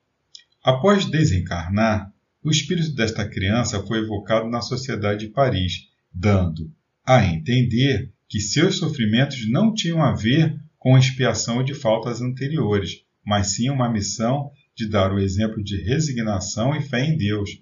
Após 0.63 1.05
desencarnar, 1.05 2.11
o 2.43 2.49
espírito 2.49 2.95
desta 2.95 3.27
criança 3.27 3.85
foi 3.85 3.99
evocado 3.99 4.49
na 4.49 4.61
Sociedade 4.61 5.27
de 5.27 5.31
Paris, 5.31 5.89
dando 6.13 6.71
a 7.05 7.23
entender 7.25 8.11
que 8.27 8.39
seus 8.39 8.77
sofrimentos 8.77 9.49
não 9.51 9.73
tinham 9.73 10.01
a 10.01 10.13
ver 10.13 10.59
com 10.79 10.97
expiação 10.97 11.63
de 11.63 11.73
faltas 11.73 12.21
anteriores, 12.21 13.03
mas 13.25 13.47
sim 13.47 13.69
uma 13.69 13.91
missão 13.91 14.51
de 14.75 14.87
dar 14.87 15.13
o 15.13 15.19
exemplo 15.19 15.63
de 15.63 15.81
resignação 15.81 16.75
e 16.75 16.81
fé 16.81 17.05
em 17.05 17.17
Deus. 17.17 17.61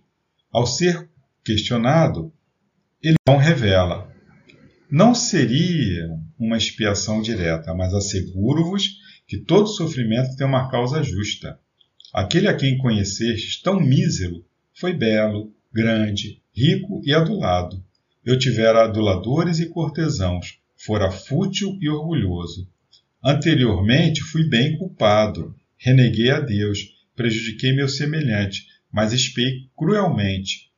Ao 0.51 0.65
ser 0.65 1.09
questionado, 1.43 2.31
ele 3.01 3.17
não 3.27 3.37
revela. 3.37 4.11
Não 4.89 5.15
seria 5.15 6.09
uma 6.37 6.57
expiação 6.57 7.21
direta, 7.21 7.73
mas 7.73 7.93
asseguro-vos 7.93 8.99
que 9.27 9.37
todo 9.37 9.67
sofrimento 9.67 10.35
tem 10.35 10.45
uma 10.45 10.69
causa 10.69 11.01
justa. 11.01 11.57
Aquele 12.13 12.47
a 12.47 12.55
quem 12.55 12.77
conhecestes 12.77 13.61
tão 13.61 13.79
mísero 13.79 14.45
foi 14.73 14.93
belo, 14.93 15.53
grande, 15.71 16.41
rico 16.53 17.01
e 17.05 17.13
adulado. 17.13 17.81
Eu 18.25 18.37
tivera 18.37 18.83
aduladores 18.83 19.59
e 19.59 19.69
cortesãos, 19.69 20.59
fora 20.75 21.09
fútil 21.09 21.77
e 21.79 21.89
orgulhoso. 21.89 22.67
Anteriormente 23.23 24.21
fui 24.21 24.43
bem 24.43 24.77
culpado, 24.77 25.55
reneguei 25.77 26.29
a 26.29 26.39
Deus, 26.39 26.79
prejudiquei 27.21 27.71
meu 27.71 27.87
semelhante, 27.87 28.65
mas 28.91 29.13
espiei 29.13 29.69
cruelmente. 29.77 30.71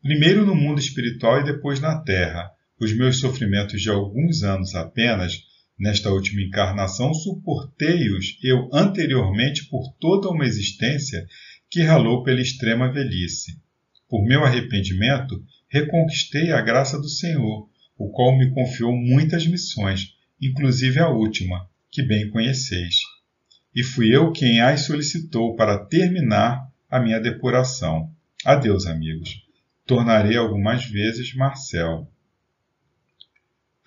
Primeiro 0.00 0.46
no 0.46 0.54
mundo 0.54 0.78
espiritual 0.78 1.40
e 1.40 1.44
depois 1.44 1.80
na 1.80 1.98
terra. 1.98 2.48
Os 2.78 2.92
meus 2.92 3.18
sofrimentos 3.18 3.82
de 3.82 3.90
alguns 3.90 4.44
anos 4.44 4.76
apenas, 4.76 5.42
nesta 5.76 6.08
última 6.10 6.42
encarnação, 6.42 7.12
suportei-os 7.12 8.38
eu 8.44 8.70
anteriormente 8.72 9.64
por 9.68 9.92
toda 9.98 10.28
uma 10.28 10.46
existência 10.46 11.26
que 11.68 11.82
ralou 11.82 12.22
pela 12.22 12.40
extrema 12.40 12.92
velhice. 12.92 13.60
Por 14.08 14.24
meu 14.24 14.44
arrependimento, 14.44 15.42
reconquistei 15.68 16.52
a 16.52 16.60
graça 16.60 16.96
do 16.96 17.08
Senhor, 17.08 17.68
o 17.98 18.08
qual 18.10 18.38
me 18.38 18.50
confiou 18.50 18.92
muitas 18.92 19.44
missões, 19.48 20.12
inclusive 20.40 21.00
a 21.00 21.08
última, 21.08 21.68
que 21.90 22.04
bem 22.04 22.30
conheceis. 22.30 23.15
E 23.76 23.84
fui 23.84 24.16
eu 24.16 24.32
quem 24.32 24.58
as 24.62 24.86
solicitou 24.86 25.54
para 25.54 25.84
terminar 25.84 26.66
a 26.90 26.98
minha 26.98 27.20
depuração. 27.20 28.10
Adeus, 28.42 28.86
amigos. 28.86 29.44
Tornarei 29.84 30.38
algumas 30.38 30.86
vezes 30.86 31.34
Marcel. 31.34 32.10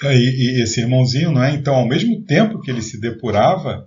E, 0.04 0.62
esse 0.62 0.80
irmãozinho, 0.80 1.32
não 1.32 1.44
é? 1.44 1.56
Então, 1.56 1.74
ao 1.74 1.88
mesmo 1.88 2.24
tempo 2.24 2.62
que 2.62 2.70
ele 2.70 2.84
se 2.84 3.02
depurava, 3.02 3.84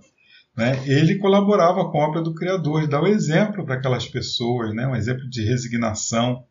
né, 0.57 0.83
ele 0.85 1.17
colaborava 1.19 1.89
com 1.89 2.01
a 2.01 2.07
obra 2.07 2.21
do 2.21 2.35
Criador, 2.35 2.83
e 2.83 2.93
o 2.93 3.07
exemplo 3.07 3.65
para 3.65 3.75
aquelas 3.75 4.05
pessoas, 4.05 4.75
né, 4.75 4.85
um 4.85 4.95
exemplo 4.95 5.27
de 5.29 5.43
resignação. 5.43 6.43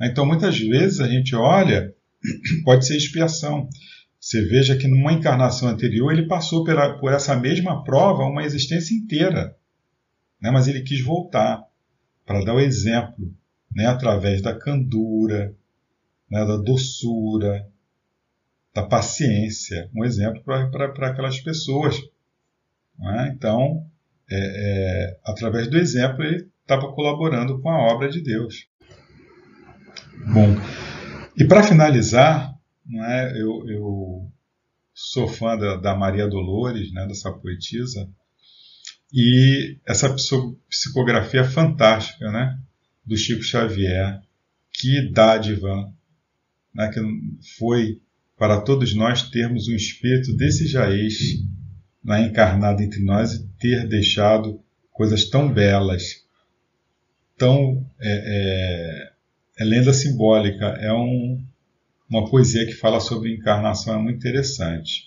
Então, 0.00 0.26
muitas 0.26 0.58
vezes 0.58 0.98
a 0.98 1.06
gente 1.06 1.36
olha 1.36 1.94
pode 2.64 2.84
ser 2.84 2.96
expiação. 2.96 3.68
Você 4.22 4.40
veja 4.42 4.76
que 4.76 4.86
numa 4.86 5.12
encarnação 5.12 5.68
anterior 5.68 6.12
ele 6.12 6.28
passou 6.28 6.62
pela, 6.62 6.96
por 6.96 7.12
essa 7.12 7.34
mesma 7.34 7.82
prova 7.82 8.22
uma 8.22 8.44
existência 8.44 8.94
inteira, 8.94 9.56
né? 10.40 10.48
mas 10.52 10.68
ele 10.68 10.82
quis 10.82 11.04
voltar 11.04 11.60
para 12.24 12.44
dar 12.44 12.54
o 12.54 12.60
exemplo, 12.60 13.34
né? 13.74 13.86
através 13.86 14.40
da 14.40 14.56
candura, 14.56 15.52
né? 16.30 16.46
da 16.46 16.56
doçura, 16.56 17.68
da 18.72 18.86
paciência, 18.86 19.90
um 19.92 20.04
exemplo 20.04 20.40
para 20.44 21.08
aquelas 21.08 21.40
pessoas. 21.40 21.98
Né? 22.96 23.32
Então, 23.36 23.84
é, 24.30 24.36
é, 24.36 25.18
através 25.24 25.66
do 25.66 25.76
exemplo, 25.76 26.22
ele 26.22 26.48
estava 26.60 26.92
colaborando 26.92 27.60
com 27.60 27.68
a 27.68 27.92
obra 27.92 28.08
de 28.08 28.22
Deus. 28.22 28.68
Bom, 30.32 30.54
e 31.36 31.44
para 31.44 31.64
finalizar, 31.64 32.51
não 32.86 33.04
é, 33.04 33.32
eu, 33.40 33.68
eu 33.68 34.32
sou 34.94 35.28
fã 35.28 35.56
da, 35.56 35.76
da 35.76 35.94
Maria 35.94 36.28
Dolores, 36.28 36.92
né, 36.92 37.06
dessa 37.06 37.32
poetisa, 37.32 38.08
e 39.12 39.78
essa 39.86 40.14
psicografia 40.68 41.44
fantástica 41.44 42.30
né, 42.30 42.58
do 43.04 43.16
Chico 43.16 43.42
Xavier, 43.42 44.20
que 44.72 45.10
dádiva 45.12 45.92
né, 46.74 46.88
que 46.88 47.00
foi 47.58 48.00
para 48.36 48.60
todos 48.60 48.94
nós 48.94 49.28
termos 49.28 49.68
um 49.68 49.74
espírito 49.74 50.34
desse 50.34 50.66
Jaez 50.66 51.14
né, 52.02 52.22
encarnado 52.26 52.82
entre 52.82 53.02
nós 53.02 53.34
e 53.34 53.46
ter 53.58 53.86
deixado 53.86 54.60
coisas 54.90 55.28
tão 55.28 55.52
belas, 55.52 56.24
tão 57.36 57.86
é, 58.00 58.10
é, 58.10 59.12
é 59.58 59.64
lenda 59.64 59.92
simbólica, 59.92 60.66
é 60.80 60.92
um, 60.92 61.44
uma 62.12 62.28
poesia 62.28 62.66
que 62.66 62.74
fala 62.74 63.00
sobre 63.00 63.32
encarnação, 63.32 63.94
é 63.94 64.02
muito 64.02 64.18
interessante. 64.18 65.04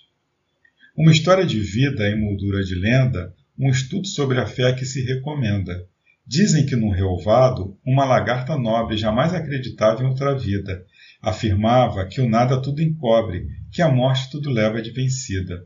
Uma 0.97 1.11
história 1.11 1.45
de 1.45 1.59
vida 1.59 2.09
em 2.09 2.19
moldura 2.19 2.63
de 2.63 2.73
lenda, 2.73 3.31
um 3.59 3.69
estudo 3.69 4.07
sobre 4.07 4.39
a 4.39 4.47
fé 4.47 4.73
que 4.73 4.85
se 4.85 5.05
recomenda. 5.05 5.87
Dizem 6.25 6.65
que 6.65 6.75
no 6.75 6.89
relvado, 6.89 7.77
uma 7.85 8.05
lagarta 8.05 8.57
nobre 8.57 8.97
jamais 8.97 9.35
acreditava 9.35 10.01
em 10.01 10.07
outra 10.07 10.35
vida. 10.35 10.83
Afirmava 11.21 12.07
que 12.07 12.19
o 12.19 12.27
nada 12.27 12.59
tudo 12.59 12.81
encobre, 12.81 13.45
que 13.71 13.83
a 13.83 13.91
morte 13.91 14.31
tudo 14.31 14.49
leva 14.49 14.81
de 14.81 14.89
vencida. 14.89 15.63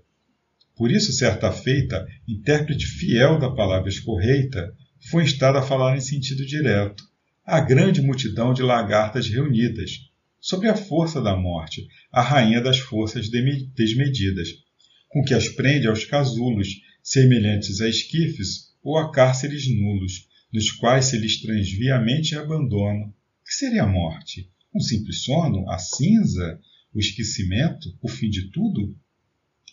Por 0.75 0.91
isso, 0.91 1.13
certa 1.13 1.53
feita, 1.53 2.05
intérprete 2.27 2.85
fiel 2.85 3.39
da 3.39 3.49
palavra 3.49 3.87
escorreita, 3.87 4.73
foi 5.09 5.23
instado 5.23 5.57
a 5.57 5.61
falar 5.61 5.95
em 5.95 6.01
sentido 6.01 6.45
direto, 6.45 7.01
à 7.45 7.61
grande 7.61 8.01
multidão 8.01 8.53
de 8.53 8.61
lagartas 8.61 9.29
reunidas, 9.29 10.08
sobre 10.39 10.67
a 10.69 10.75
força 10.75 11.21
da 11.21 11.35
morte, 11.35 11.87
a 12.11 12.21
rainha 12.21 12.61
das 12.61 12.79
forças 12.79 13.29
desmedidas, 13.29 14.49
com 15.09 15.23
que 15.23 15.33
as 15.33 15.49
prende 15.49 15.87
aos 15.87 16.05
casulos, 16.05 16.81
semelhantes 17.03 17.81
a 17.81 17.89
esquifes 17.89 18.69
ou 18.83 18.97
a 18.97 19.11
cárceres 19.11 19.67
nulos, 19.67 20.27
nos 20.53 20.71
quais 20.71 21.05
se 21.05 21.17
lhes 21.17 21.41
transvia 21.41 21.95
a 21.95 22.01
mente 22.01 22.31
e 22.31 22.37
abandono. 22.37 23.13
Que 23.45 23.53
seria 23.53 23.83
a 23.83 23.87
morte? 23.87 24.49
Um 24.73 24.79
simples 24.79 25.23
sono? 25.23 25.69
A 25.69 25.77
cinza? 25.77 26.59
O 26.93 26.99
esquecimento? 26.99 27.95
O 28.01 28.07
fim 28.07 28.29
de 28.29 28.51
tudo? 28.51 28.95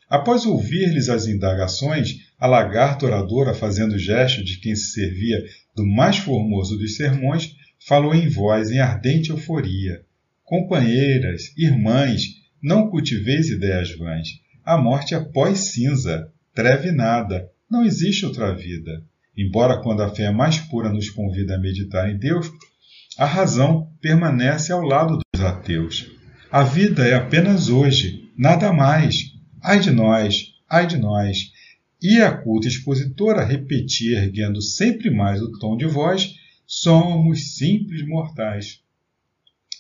Após 0.09 0.47
ouvir-lhes 0.47 1.09
as 1.09 1.27
indagações, 1.27 2.31
a 2.39 2.47
lagarta 2.47 3.07
oradora, 3.07 3.53
fazendo 3.55 3.99
gesto 3.99 4.45
de 4.45 4.59
quem 4.61 4.75
se 4.77 4.93
servia 4.93 5.45
do 5.75 5.85
mais 5.85 6.19
formoso 6.19 6.79
dos 6.79 6.97
sermões, 6.97 7.57
falou 7.79 8.15
em 8.15 8.29
voz 8.29 8.71
em 8.71 8.79
ardente 8.79 9.31
euforia. 9.31 10.05
Companheiras, 10.47 11.53
irmãs, 11.59 12.23
não 12.63 12.89
cultiveis 12.89 13.51
ideias 13.51 13.95
vãs. 13.99 14.29
A 14.65 14.79
morte 14.79 15.15
é 15.15 15.21
pós-cinza, 15.21 16.33
treve 16.55 16.91
nada, 16.91 17.51
não 17.71 17.85
existe 17.85 18.25
outra 18.25 18.55
vida. 18.55 19.05
Embora 19.37 19.83
quando 19.83 20.03
a 20.03 20.09
fé 20.09 20.31
mais 20.31 20.59
pura 20.59 20.89
nos 20.89 21.11
convida 21.11 21.57
a 21.57 21.61
meditar 21.61 22.11
em 22.11 22.17
Deus, 22.17 22.51
a 23.19 23.27
razão 23.27 23.93
permanece 24.01 24.73
ao 24.73 24.81
lado 24.81 25.19
dos 25.19 25.43
ateus. 25.43 26.11
A 26.51 26.63
vida 26.63 27.07
é 27.07 27.15
apenas 27.15 27.69
hoje, 27.69 28.31
nada 28.39 28.73
mais, 28.73 29.37
Ai 29.69 29.81
de 29.81 29.91
nós, 29.91 30.55
ai 30.71 30.87
de 30.87 30.97
nós! 30.97 31.51
E 32.01 32.21
a 32.21 32.31
culta 32.31 32.69
expositora 32.69 33.45
repetia, 33.45 34.19
erguendo 34.19 34.63
sempre 34.63 35.11
mais 35.11 35.43
o 35.43 35.51
tom 35.59 35.77
de 35.77 35.87
voz: 35.87 36.37
somos 36.65 37.57
simples 37.57 38.07
mortais. 38.07 38.81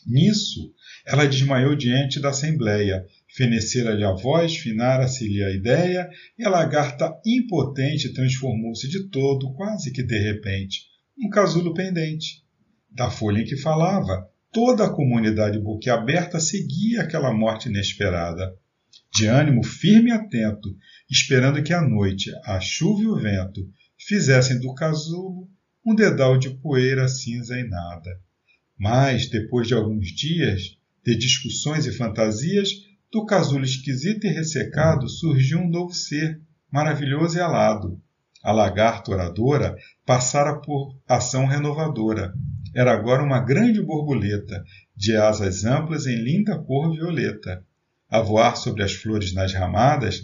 Nisso, 0.06 0.72
ela 1.04 1.26
desmaiou 1.26 1.74
diante 1.74 2.20
da 2.20 2.28
assembleia. 2.28 3.04
Fenecera-lhe 3.28 4.04
a 4.04 4.12
voz, 4.12 4.56
finara-se-lhe 4.56 5.42
a 5.42 5.50
ideia, 5.50 6.08
e 6.38 6.44
a 6.44 6.48
lagarta 6.48 7.12
impotente 7.26 8.12
transformou-se 8.12 8.88
de 8.88 9.08
todo, 9.08 9.52
quase 9.54 9.92
que 9.92 10.02
de 10.02 10.18
repente, 10.18 10.82
num 11.16 11.28
casulo 11.28 11.74
pendente. 11.74 12.44
Da 12.90 13.10
folha 13.10 13.40
em 13.40 13.44
que 13.44 13.56
falava, 13.56 14.28
toda 14.52 14.84
a 14.84 14.90
comunidade 14.90 15.58
boquiaberta 15.58 16.38
seguia 16.38 17.02
aquela 17.02 17.32
morte 17.34 17.68
inesperada 17.68 18.56
de 19.16 19.26
ânimo 19.26 19.64
firme 19.64 20.10
e 20.10 20.12
atento, 20.12 20.76
esperando 21.10 21.62
que 21.62 21.72
a 21.72 21.80
noite, 21.80 22.30
a 22.44 22.60
chuva 22.60 23.02
e 23.02 23.06
o 23.06 23.16
vento 23.16 23.66
fizessem 23.98 24.60
do 24.60 24.74
casulo 24.74 25.48
um 25.84 25.94
dedal 25.94 26.36
de 26.36 26.50
poeira 26.50 27.08
cinza 27.08 27.58
e 27.58 27.66
nada. 27.66 28.20
Mas, 28.78 29.28
depois 29.28 29.66
de 29.66 29.74
alguns 29.74 30.08
dias 30.08 30.76
de 31.04 31.16
discussões 31.16 31.86
e 31.86 31.92
fantasias, 31.92 32.70
do 33.10 33.24
casulo 33.24 33.64
esquisito 33.64 34.26
e 34.26 34.30
ressecado 34.30 35.08
surgiu 35.08 35.60
um 35.60 35.68
novo 35.68 35.92
ser, 35.92 36.40
maravilhoso 36.70 37.38
e 37.38 37.40
alado. 37.40 38.00
A 38.42 38.52
lagarta 38.52 39.10
oradora 39.10 39.76
passara 40.04 40.60
por 40.60 40.94
ação 41.08 41.46
renovadora. 41.46 42.34
Era 42.74 42.92
agora 42.92 43.22
uma 43.22 43.40
grande 43.40 43.80
borboleta, 43.80 44.64
de 44.94 45.16
asas 45.16 45.64
amplas 45.64 46.06
em 46.06 46.16
linda 46.16 46.58
cor 46.58 46.92
violeta 46.92 47.64
a 48.08 48.20
voar 48.20 48.56
sobre 48.56 48.82
as 48.82 48.92
flores 48.92 49.32
nas 49.34 49.52
ramadas, 49.52 50.22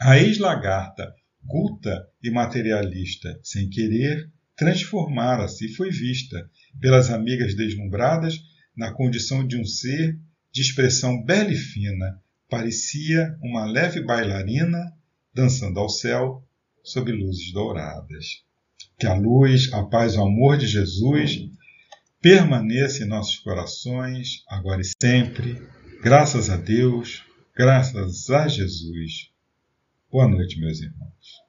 a 0.00 0.16
ex-lagarta, 0.18 1.12
culta 1.46 2.06
e 2.22 2.30
materialista, 2.30 3.38
sem 3.42 3.68
querer, 3.68 4.30
transformara-se 4.58 5.66
e 5.66 5.74
foi 5.74 5.90
vista 5.90 6.50
pelas 6.80 7.10
amigas 7.10 7.54
deslumbradas 7.54 8.38
na 8.76 8.92
condição 8.92 9.46
de 9.46 9.56
um 9.56 9.64
ser 9.64 10.18
de 10.52 10.60
expressão 10.60 11.22
bela 11.22 11.52
e 11.52 11.56
fina, 11.56 12.20
parecia 12.50 13.36
uma 13.40 13.64
leve 13.64 14.02
bailarina 14.02 14.92
dançando 15.32 15.78
ao 15.78 15.88
céu 15.88 16.42
sob 16.82 17.12
luzes 17.12 17.52
douradas. 17.52 18.42
Que 18.98 19.06
a 19.06 19.14
luz, 19.14 19.72
a 19.72 19.84
paz 19.84 20.16
o 20.16 20.22
amor 20.22 20.58
de 20.58 20.66
Jesus 20.66 21.38
permaneça 22.20 23.04
em 23.04 23.08
nossos 23.08 23.38
corações, 23.38 24.42
agora 24.48 24.80
e 24.80 24.90
sempre. 25.00 25.62
Graças 26.02 26.50
a 26.50 26.56
Deus, 26.56 27.22
graças 27.54 28.28
a 28.30 28.48
Jesus. 28.48 29.30
Boa 30.10 30.26
noite, 30.26 30.58
meus 30.58 30.80
irmãos. 30.80 31.47